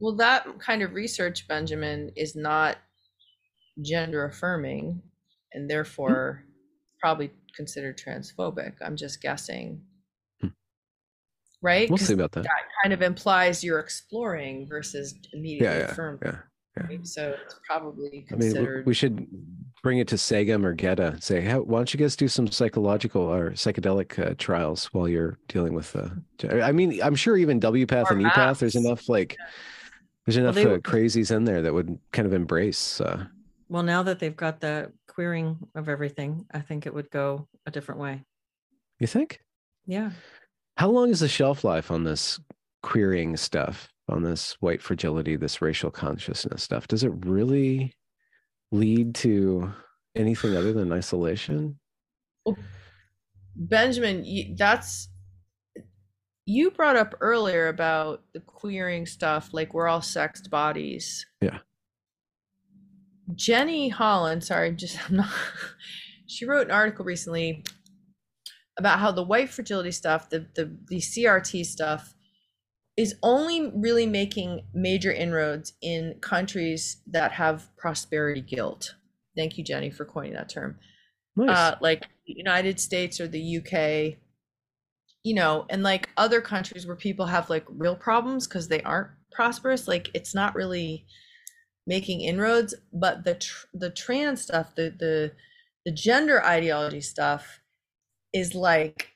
[0.00, 2.78] well, that kind of research, Benjamin, is not
[3.82, 5.02] gender affirming
[5.52, 5.68] and hmm.
[5.68, 6.44] therefore
[7.00, 8.74] probably considered transphobic.
[8.84, 9.82] I'm just guessing.
[10.40, 10.48] Hmm.
[11.62, 11.88] Right?
[11.88, 12.44] We'll see about that.
[12.44, 16.20] That kind of implies you're exploring versus immediately yeah, yeah, affirming.
[16.24, 16.36] Yeah,
[16.76, 16.86] yeah.
[16.86, 17.06] Right?
[17.06, 18.74] So it's probably considered.
[18.74, 19.26] I mean, we should
[19.82, 22.48] bring it to SEGM or GETA and say, hey, why don't you guys do some
[22.48, 25.94] psychological or psychedelic uh, trials while you're dealing with.
[25.94, 26.08] Uh,
[26.60, 29.36] I mean, I'm sure even WPATH and EPATH, there's enough like.
[29.38, 29.46] Yeah
[30.28, 33.00] there's enough well, they, uh, crazies in there that would kind of embrace.
[33.00, 33.24] Uh,
[33.70, 37.70] well, now that they've got the queering of everything, I think it would go a
[37.70, 38.24] different way.
[39.00, 39.40] You think?
[39.86, 40.10] Yeah.
[40.76, 42.38] How long is the shelf life on this
[42.82, 46.86] queering stuff, on this white fragility, this racial consciousness stuff?
[46.88, 47.94] Does it really
[48.70, 49.72] lead to
[50.14, 51.78] anything other than isolation?
[52.44, 52.58] Well,
[53.56, 54.26] Benjamin,
[54.58, 55.08] that's
[56.48, 61.26] you brought up earlier about the queering stuff, like we're all sexed bodies.
[61.42, 61.58] Yeah.
[63.34, 65.30] Jenny Holland, sorry, just I'm not.
[66.26, 67.64] she wrote an article recently
[68.78, 72.14] about how the white fragility stuff, the the the CRT stuff,
[72.96, 78.94] is only really making major inroads in countries that have prosperity guilt.
[79.36, 80.78] Thank you, Jenny, for coining that term.
[81.36, 81.54] Nice.
[81.54, 84.18] Uh, like the United States or the UK,
[85.24, 89.10] you know, and like other countries where people have like real problems because they aren't
[89.32, 91.06] prosperous, like it's not really
[91.86, 92.74] making inroads.
[92.92, 95.32] But the tr- the trans stuff, the the
[95.84, 97.60] the gender ideology stuff,
[98.32, 99.12] is like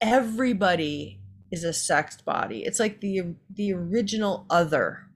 [0.00, 1.20] everybody
[1.50, 2.64] is a sexed body.
[2.64, 5.06] It's like the the original other.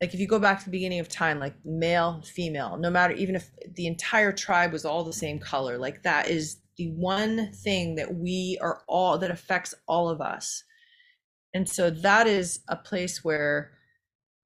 [0.00, 3.14] Like if you go back to the beginning of time, like male, female, no matter
[3.14, 7.52] even if the entire tribe was all the same color, like that is the one
[7.52, 10.64] thing that we are all that affects all of us
[11.54, 13.72] and so that is a place where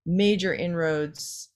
[0.05, 1.51] major inroads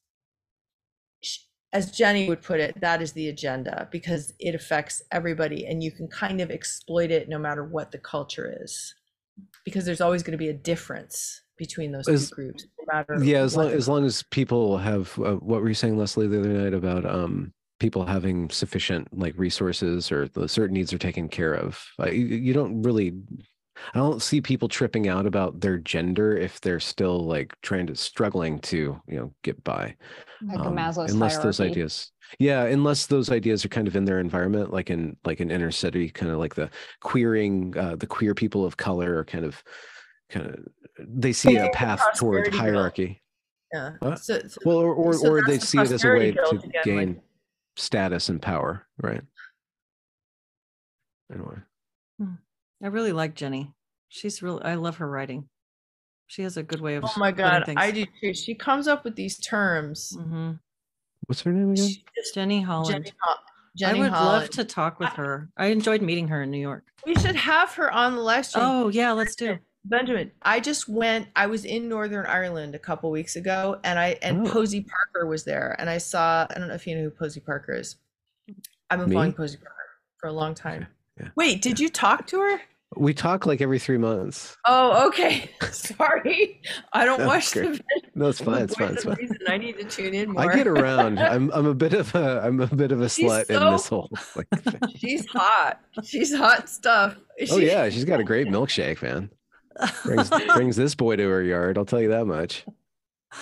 [1.72, 5.90] as Jenny would put it, that is the agenda because it affects everybody and you
[5.90, 8.94] can kind of exploit it no matter what the culture is.
[9.64, 12.66] Because there's always going to be a difference between those As- two groups.
[12.78, 15.96] no matter yeah as long, as long as people have uh, what were you saying
[15.96, 20.92] leslie the other night about um people having sufficient like resources or the certain needs
[20.92, 23.14] are taken care of uh, you, you don't really
[23.94, 27.94] i don't see people tripping out about their gender if they're still like trying to
[27.94, 29.94] struggling to you know get by
[30.42, 34.20] Like um, Maslow's unless those ideas yeah unless those ideas are kind of in their
[34.20, 36.70] environment like in like an inner city kind of like the
[37.00, 39.62] queering uh, the queer people of color are kind of
[40.30, 40.58] kind of
[40.98, 42.62] they see a path toward prosperity guild.
[42.62, 43.22] hierarchy
[43.74, 44.14] Yeah.
[44.14, 46.32] So, so well or or, so or they the see it as a way to
[46.32, 47.20] guild again, like- gain
[47.76, 49.22] status and power right
[51.32, 51.56] anyway
[52.82, 53.72] I really like Jenny.
[54.10, 55.48] She's really I love her writing.
[56.26, 57.78] She has a good way of oh my god, things.
[57.80, 58.34] I do too.
[58.34, 60.14] She comes up with these terms.
[60.18, 60.58] Mhm.
[61.26, 62.04] what's her name again She
[62.34, 63.04] Jenny Holland.
[63.06, 63.34] Jenny, Ho-
[63.76, 65.48] Jenny I would love to talk with her.
[65.56, 66.84] I enjoyed meeting her in New York.
[67.06, 68.64] We should have her on the live stream.
[68.66, 69.56] Oh yeah, let's do.
[69.88, 71.28] Benjamin, I just went.
[71.36, 74.50] I was in Northern Ireland a couple weeks ago, and I and Oh.
[74.50, 76.46] Posie Parker was there, and I saw.
[76.50, 77.96] I don't know if you know who Posie Parker is.
[78.90, 79.14] I've been Me?
[79.14, 79.74] following Posie Parker
[80.18, 80.86] for a long time.
[81.20, 81.28] yeah.
[81.36, 82.60] Wait, did you talk to her?
[82.96, 85.50] we talk like every three months Oh, okay.
[85.72, 86.62] Sorry,
[86.92, 87.80] I don't That's watch the.
[88.14, 89.36] no it's fine it's fine it's fine Reason.
[89.48, 90.50] I need to tune in more.
[90.52, 91.18] I get around.
[91.34, 93.88] I'm I'm a bit of a I'm a bit of a She's slut in this
[93.88, 94.46] whole like.
[94.96, 95.80] She's hot.
[96.04, 97.16] She's hot stuff.
[97.50, 99.30] Oh yeah, she's got a great milkshake, man.
[100.04, 101.78] Brings brings this boy to her yard.
[101.78, 102.64] I'll tell you that much.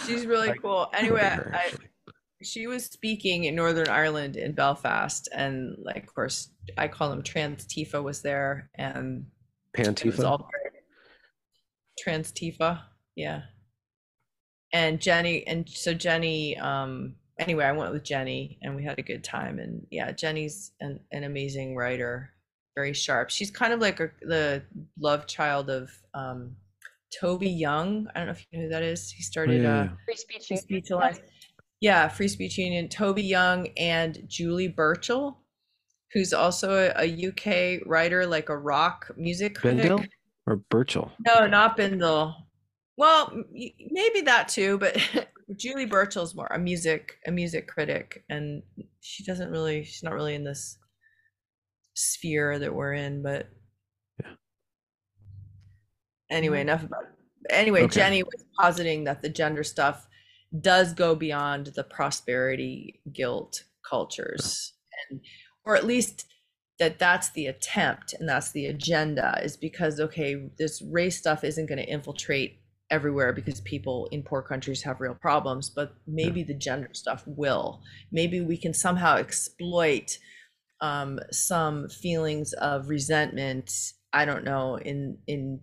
[0.06, 0.88] she's really I- cool.
[0.94, 1.72] Anyway, her, I,
[2.42, 7.22] she was speaking in Northern Ireland in Belfast, and like, of course, I call him
[7.22, 9.26] Trans Tifa was there, and
[9.74, 10.24] it Pantifa.
[10.24, 10.48] all
[11.98, 12.82] Trans Tifa,
[13.16, 13.42] yeah.
[14.72, 19.02] And Jenny, and so Jenny, um, anyway, I went with Jenny, and we had a
[19.02, 22.30] good time, and yeah, Jenny's an, an amazing writer,
[22.74, 23.30] very sharp.
[23.30, 24.62] She's kind of like a, the
[24.98, 26.56] love child of um,
[27.20, 28.08] Toby Young.
[28.14, 29.10] I don't know if you know who that is.
[29.10, 29.62] He Oh, started.
[29.62, 29.88] yeah, uh.
[30.04, 30.46] Free speech.
[30.46, 30.62] Free Union.
[30.62, 31.20] Speech Alliance.
[31.80, 32.88] Yeah, Free Speech Union.
[32.88, 35.38] Toby Young and Julie Burchill,
[36.12, 39.90] who's also a, a UK writer, like a rock music critic.
[39.90, 40.06] Bindel
[40.46, 41.12] or Burchill?
[41.26, 42.34] No, not Bindel.
[42.96, 44.96] Well, maybe that too, but
[45.56, 48.62] Julie Burchill's more a music a music critic, and
[49.00, 50.78] she doesn't really she's not really in this
[51.94, 53.22] sphere that we're in.
[53.22, 53.48] But
[54.22, 54.34] Yeah.
[56.30, 56.68] anyway, mm-hmm.
[56.68, 57.04] enough about.
[57.50, 57.94] Anyway, Okay.
[57.94, 60.06] Jenny was positing that the gender stuff
[60.60, 65.06] does go beyond the prosperity guilt cultures, uh-huh.
[65.10, 65.20] and
[65.64, 66.26] or at least
[66.78, 71.66] that that's the attempt and that's the agenda is because okay this race stuff isn't
[71.66, 76.54] going to infiltrate everywhere because people in poor countries have real problems but maybe the
[76.54, 77.80] gender stuff will
[78.12, 80.18] maybe we can somehow exploit
[80.84, 83.72] um, some feelings of resentment
[84.12, 85.60] i don't know in in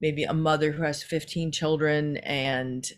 [0.00, 2.90] maybe a mother who has 15 children and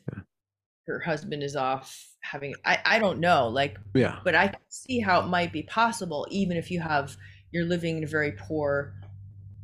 [0.86, 4.18] her husband is off having i i don't know like Yeah.
[4.24, 7.16] but I see how it might be possible, even if you have
[7.52, 8.94] you're living in a very poor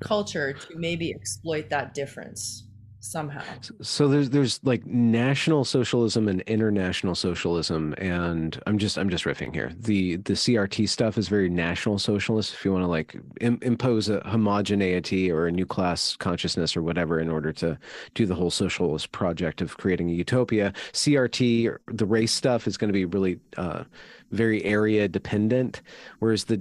[0.01, 2.67] culture, to maybe exploit that difference
[3.05, 3.43] somehow.
[3.83, 9.55] So there's there's like national socialism and international socialism, and I'm just I'm just riffing
[9.55, 9.73] here.
[9.79, 12.55] The the CRT stuff is very national socialist.
[12.55, 16.83] If you want to like Im- impose a homogeneity or a new class consciousness or
[16.83, 17.79] whatever in order to
[18.15, 22.89] do the whole socialist project of creating a utopia, CRT the race stuff is going
[22.89, 23.85] to be really uh,
[24.31, 25.83] very area dependent,
[26.19, 26.61] whereas the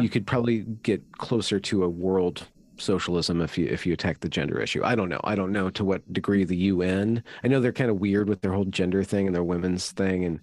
[0.00, 4.28] you could probably get closer to a world socialism if you if you attack the
[4.28, 4.82] gender issue.
[4.84, 5.20] I don't know.
[5.24, 7.22] I don't know to what degree the UN.
[7.42, 10.24] I know they're kind of weird with their whole gender thing and their women's thing
[10.24, 10.40] and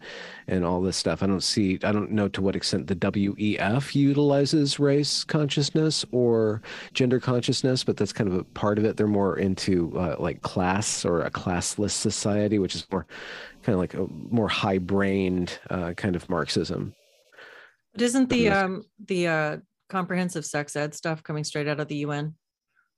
[0.47, 1.23] and all this stuff.
[1.23, 1.79] I don't see.
[1.83, 6.61] I don't know to what extent the WEF utilizes race consciousness or
[6.93, 8.97] gender consciousness, but that's kind of a part of it.
[8.97, 13.05] They're more into uh, like class or a classless society, which is more
[13.63, 16.93] kind of like a more high brained uh, kind of Marxism.
[17.93, 19.57] But isn't the um the uh
[19.91, 22.35] comprehensive sex ed stuff coming straight out of the UN?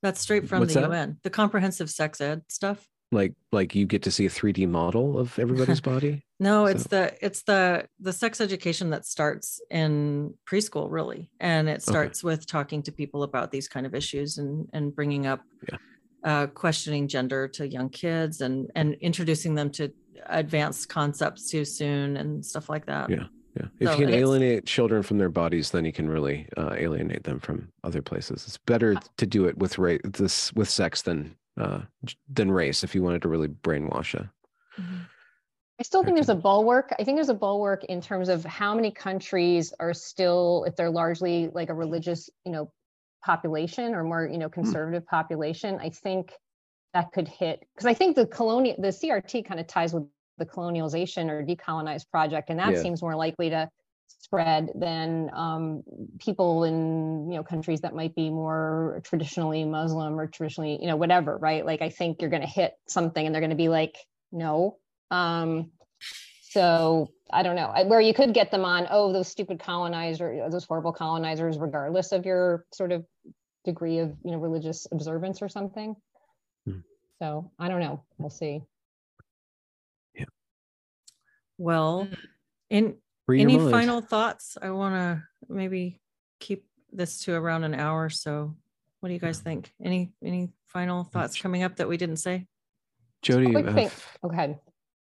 [0.02, 0.92] That's straight from What's the that?
[0.92, 1.18] UN.
[1.24, 2.86] The comprehensive sex ed stuff.
[3.12, 6.26] Like like you get to see a 3D model of everybody's body.
[6.40, 11.82] No, it's the it's the the sex education that starts in preschool really, and it
[11.84, 15.78] starts with talking to people about these kind of issues and and bringing up, Yeah.
[16.24, 19.92] uh, questioning gender to young kids and and introducing them to
[20.26, 23.10] advanced concepts too soon and stuff like that.
[23.10, 23.28] Yeah.
[23.56, 23.68] Yeah.
[23.80, 27.24] If So you can alienate children from their bodies, then you can really uh, alienate
[27.24, 28.46] them from other places.
[28.48, 31.82] It's better to do it with race, this with sex than uh,
[32.28, 32.84] than race.
[32.84, 34.32] If you wanted to really brainwash a
[34.80, 35.08] Mhm.
[35.80, 36.94] I still think there's a bulwark.
[37.00, 40.90] I think there's a bulwark in terms of how many countries are still, if they're
[40.90, 42.72] largely like a religious, you know,
[43.24, 45.80] population or more, you know, conservative population.
[45.80, 46.34] I think
[46.94, 50.08] that could hit because I think the colonial, the CRT kind of ties with
[50.38, 52.82] the colonialization or decolonized project, and that Yeah.
[52.82, 53.70] seems more likely to
[54.08, 55.84] spread than um,
[56.20, 60.96] people in you know countries that might be more traditionally Muslim or traditionally you know
[60.96, 61.66] whatever, right?
[61.66, 63.98] Like I think you're going to hit something, and they're going to be like,
[64.32, 64.78] no.
[65.12, 65.72] Um,
[66.50, 68.88] so I don't know where you could get them on.
[68.90, 73.06] Oh, those stupid colonizers, those horrible colonizers, regardless of your sort of
[73.66, 75.96] degree of you know religious observance or something.
[76.66, 76.80] Hmm.
[77.20, 78.04] So I don't know.
[78.18, 78.62] We'll see.
[81.58, 82.18] Well, Mm.
[82.70, 83.72] in Free any mind.
[83.72, 84.58] final thoughts?
[84.62, 85.24] I want to
[85.54, 86.02] maybe
[86.40, 88.10] keep this to around an hour.
[88.10, 88.56] So
[89.00, 89.74] what do you guys think?
[89.82, 92.48] Any any final thoughts coming up that we didn't say?
[93.22, 93.76] Jodi, Quick thing.
[93.90, 94.60] have- Okay.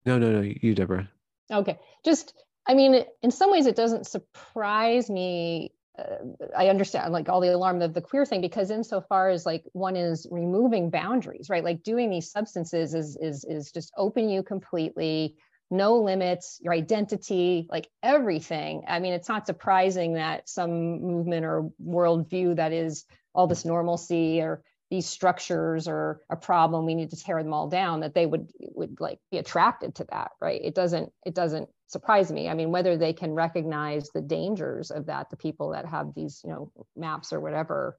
[0.05, 1.09] no, no, no, you, Deborah.
[1.49, 2.33] Okay, just,
[2.65, 5.73] I mean, in some ways, it doesn't surprise me.
[5.97, 6.17] Uh,
[6.57, 9.95] I understand like all the alarm of the queer thing because insofar as like one
[9.97, 11.63] is removing boundaries, right?
[11.63, 15.37] Like doing these substances is is is just open you completely,
[15.71, 18.83] no limits, your identity, like everything.
[18.87, 24.41] I mean, it's not surprising that some movement or worldview that is all this normalcy
[24.41, 28.25] or these structures are a problem we need to tear them all down that they
[28.25, 30.59] would would like be attracted to that right?
[30.61, 32.49] It doesn't it doesn't surprise me.
[32.49, 36.41] I mean whether they can recognize the dangers of that the people that have these
[36.43, 37.97] you know maps or whatever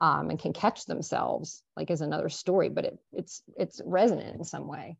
[0.00, 4.44] um, and can catch themselves like is another story but it, it's it's resonant in
[4.44, 4.98] some way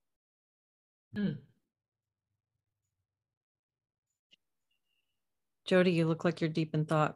[5.71, 7.15] Jodi, you look like you're deep in thought.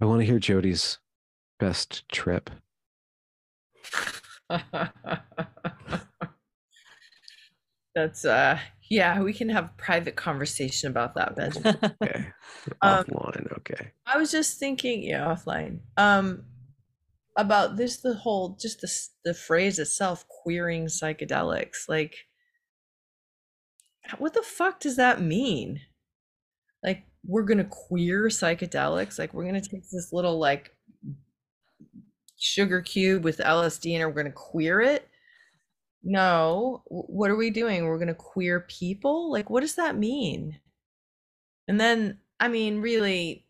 [0.00, 0.98] I want to hear Jodi's
[1.60, 2.50] best trip.
[7.94, 8.58] That's uh
[8.90, 11.78] yeah, we can have a private conversation about that, Benjamin.
[12.02, 12.26] Okay.
[12.82, 13.56] Um, Offline.
[13.58, 13.92] Okay.
[14.06, 15.78] I was just thinking, yeah, offline.
[15.96, 16.42] Um
[17.36, 18.90] about this the whole just the
[19.24, 21.88] the phrase itself queering psychedelics.
[21.88, 22.26] Like
[24.18, 25.82] what the fuck does that mean?
[26.82, 29.18] Like we're going to queer psychedelics?
[29.18, 30.74] Like we're going to take this little like
[32.36, 35.08] sugar cube with LSD and we're going to queer it?
[36.02, 36.82] No.
[36.88, 37.84] W- What are we doing?
[37.86, 39.30] We're going to queer people?
[39.30, 40.58] Like what does that mean?
[41.68, 43.46] And then, I mean, really,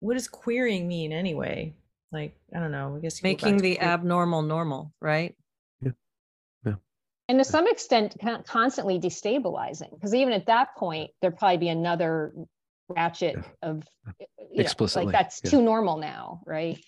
[0.00, 1.74] what does queering mean anyway?
[2.12, 2.96] Like, I don't know.
[2.96, 5.34] I guess you go back Making the queer- abnormal normal, right?
[5.80, 5.92] Yeah.
[6.66, 6.74] Yeah.
[7.28, 12.32] And to some extent constantly destabilizing because even at that point there'd probably be another
[12.88, 13.82] ratchet of
[14.18, 14.26] you
[14.56, 15.50] know, Explicitly, like that's yeah.
[15.50, 16.78] too normal now right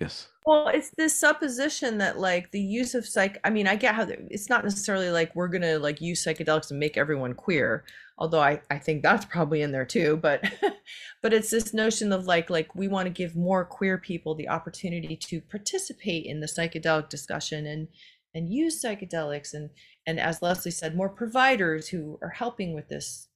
[0.00, 0.28] Yes.
[0.46, 3.38] Well, it's this supposition that like the use of psych.
[3.44, 6.70] I mean, I get how the- it's not necessarily like we're gonna like use psychedelics
[6.70, 7.84] and make everyone queer.
[8.16, 10.16] Although I I think that's probably in there too.
[10.16, 10.42] But
[11.22, 14.48] but it's this notion of like like we want to give more queer people the
[14.48, 17.88] opportunity to participate in the psychedelic discussion and
[18.34, 19.68] and use psychedelics and
[20.06, 23.28] and as Leslie said, more providers who are helping with this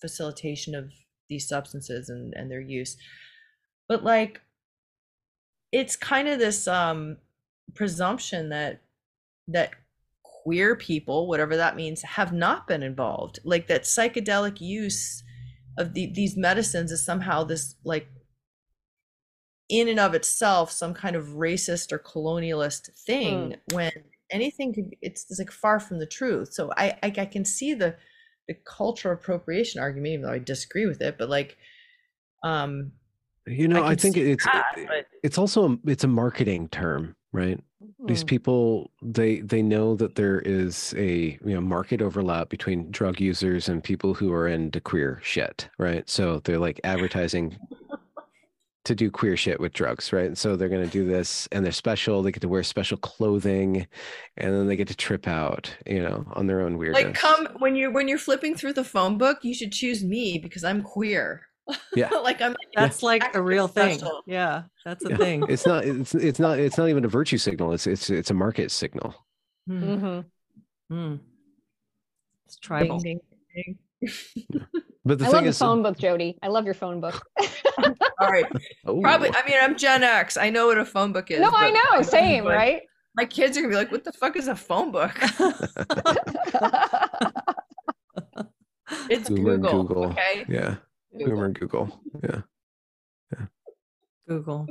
[0.00, 0.90] facilitation of
[1.28, 2.96] these substances and and their use.
[3.88, 4.40] But like
[5.72, 7.18] it's kind of this um
[7.74, 8.80] presumption that
[9.48, 9.72] that
[10.22, 13.40] queer people whatever that means have not been involved.
[13.44, 15.22] Like that psychedelic use
[15.76, 18.08] of the, these medicines is somehow this like
[19.68, 23.92] in and of itself some kind of racist or colonialist thing when
[24.30, 26.52] anything could it's, it's like far from the truth.
[26.52, 27.96] So I, I i can see the
[28.48, 31.56] the cultural appropriation argument even though i disagree with it but like
[32.42, 32.92] um
[33.46, 36.68] You know, I, can think it's that, it- but- it's also a, it's a marketing
[36.68, 37.58] term, right?
[38.06, 38.26] These Hmm.
[38.26, 43.68] people they they know that there is a you know market overlap between drug users
[43.68, 46.08] and people who are into queer shit, right?
[46.08, 47.56] So they're like advertising
[48.84, 50.26] to do queer shit with drugs, right?
[50.26, 52.22] And So they're going to do this and they're special.
[52.22, 53.86] They get to wear special clothing
[54.36, 57.04] and then they get to trip out, you know, on their own weirdness.
[57.04, 60.38] like come when you're when you're flipping through the phone book you should choose me
[60.38, 61.42] because i'm queer
[61.94, 62.08] Yeah.
[62.22, 63.98] like i'm That's like a real thing.
[63.98, 64.22] special.
[64.26, 65.16] Yeah, that's a Yeah.
[65.18, 65.44] thing.
[65.50, 67.72] It's not it's it's not it's not even a virtue signal.
[67.74, 69.14] It's it's it's a market signal.
[69.66, 70.24] Hmm, Mhm.
[70.88, 71.14] hmm.
[72.46, 72.98] It's Ding, tribal.
[73.00, 73.20] ding,
[73.54, 73.78] ding.
[75.08, 77.20] But the i thing love the is phone book jodi i love your phone book
[78.20, 78.44] all right
[78.86, 81.50] oh, probably i mean i'm gen x i know what a phone book is no
[81.52, 82.82] i know same but right
[83.14, 85.18] my kids are gonna be like what the fuck is a phone book
[89.08, 90.04] it's Boomer and google, Google.
[90.10, 90.76] okay yeah.
[91.12, 91.34] Google.
[91.34, 92.00] Boomer Google.
[92.22, 92.40] Yeah.
[94.28, 94.66] Google.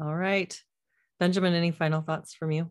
[0.00, 0.62] All right.
[1.18, 2.70] Benjamin, any final thoughts from you?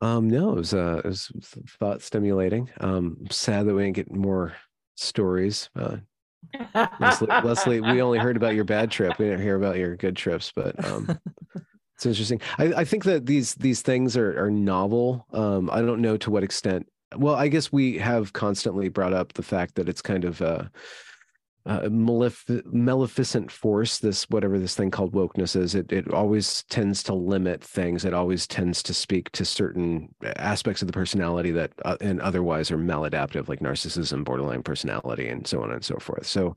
[0.00, 1.30] Um, no, it was uh, it was
[1.78, 2.68] thought stimulating.
[2.80, 4.54] Um, sad that we didn't get more
[4.96, 5.70] stories.
[5.76, 5.98] Uh,
[7.00, 9.18] Leslie, Leslie, we only heard about your bad trip.
[9.18, 11.18] We didn't hear about your good trips, but um,
[11.94, 12.40] it's interesting.
[12.58, 15.26] I, I think that these these things are are novel.
[15.32, 16.86] Um, I don't know to what extent.
[17.16, 20.64] Well, I guess we have constantly brought up the fact that it's kind of uh,
[21.66, 27.02] uh, malef- maleficent force this whatever this thing called wokeness is it, it always tends
[27.02, 28.04] to limit things.
[28.04, 32.70] It always tends to speak to certain aspects of the personality that uh, and otherwise
[32.70, 36.26] are maladaptive like narcissism borderline personality and so on and so forth.
[36.26, 36.54] So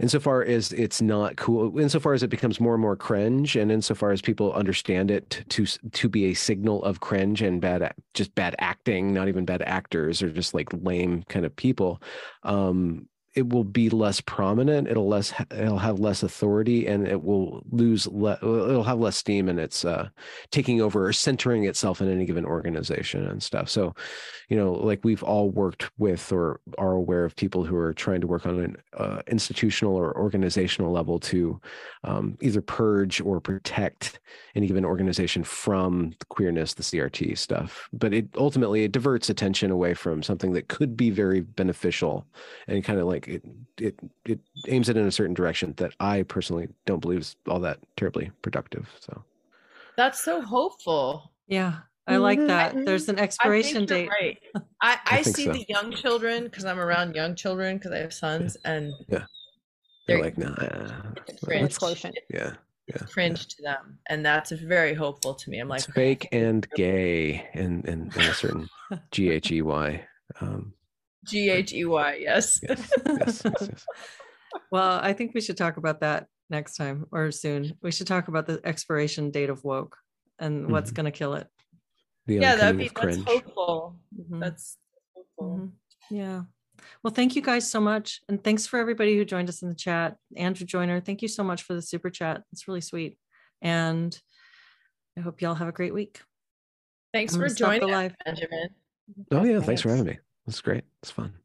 [0.00, 4.10] insofar as it's not cool insofar as it becomes more and more cringe and insofar
[4.10, 8.56] as people understand it to to be a signal of cringe and bad just bad
[8.58, 12.02] acting not even bad actors or just like lame kind of people
[12.44, 17.62] um it will be less prominent it'll less it'll have less authority and it will
[17.70, 20.08] lose le- it'll have less steam and it's uh
[20.50, 23.68] taking over or centering itself in any given organization and stuff.
[23.68, 23.94] So
[24.48, 28.20] you know like we've all worked with or are aware of people who are trying
[28.20, 31.60] to work on an uh, institutional or organizational level to
[32.04, 34.20] um, either purge or protect
[34.54, 37.88] any given organization from the queerness the crt stuff.
[37.92, 42.26] But it ultimately it diverts attention away from something that could be very beneficial
[42.66, 43.42] and kind of like like it
[43.78, 47.60] it it aims it in a certain direction that I personally don't believe is all
[47.60, 48.88] that terribly productive.
[49.00, 49.24] So
[49.96, 51.32] that's so hopeful.
[51.46, 51.78] Yeah.
[52.06, 52.48] I like mm-hmm.
[52.48, 52.84] that.
[52.86, 54.08] There's an expiration date.
[54.08, 54.38] Right.
[54.82, 55.52] I, I, I see so.
[55.52, 59.26] the young children because I'm around young children because I have sons and yeah,
[60.08, 60.54] they're, like, nah,
[61.44, 61.76] cringe.
[62.30, 62.54] Yeah.
[62.86, 63.56] Yeah, cringe yeah.
[63.56, 65.60] to them, and that's very hopeful to me.
[65.60, 68.68] I'm like it's fake and gay, in, in, in a certain
[69.12, 70.04] G H E Y
[70.40, 70.72] um,
[71.26, 72.18] G H E Y.
[72.20, 72.60] Yes.
[72.68, 73.86] Yes, yes, yes.
[74.72, 77.76] Well, I think we should talk about that next time or soon.
[77.82, 79.96] We should talk about the expiration date of woke
[80.40, 80.72] and mm-hmm.
[80.72, 81.46] what's going to kill it.
[82.26, 83.96] The yeah, that'd be that's hopeful.
[84.18, 84.40] Mm-hmm.
[84.40, 84.76] That's
[85.14, 85.56] hopeful.
[85.56, 86.14] Mm-hmm.
[86.16, 86.42] Yeah.
[87.02, 88.20] Well, thank you guys so much.
[88.28, 90.16] And thanks for everybody who joined us in the chat.
[90.36, 92.42] Andrew Joyner, thank you so much for the super chat.
[92.52, 93.18] It's really sweet.
[93.62, 94.18] And
[95.16, 96.20] I hope y'all have a great week.
[97.12, 98.70] Thanks I'm for joining, Benjamin.
[99.30, 99.52] Oh, yeah.
[99.54, 99.66] Thanks.
[99.66, 100.18] thanks for having me.
[100.46, 100.84] It's great.
[101.02, 101.39] It's fun.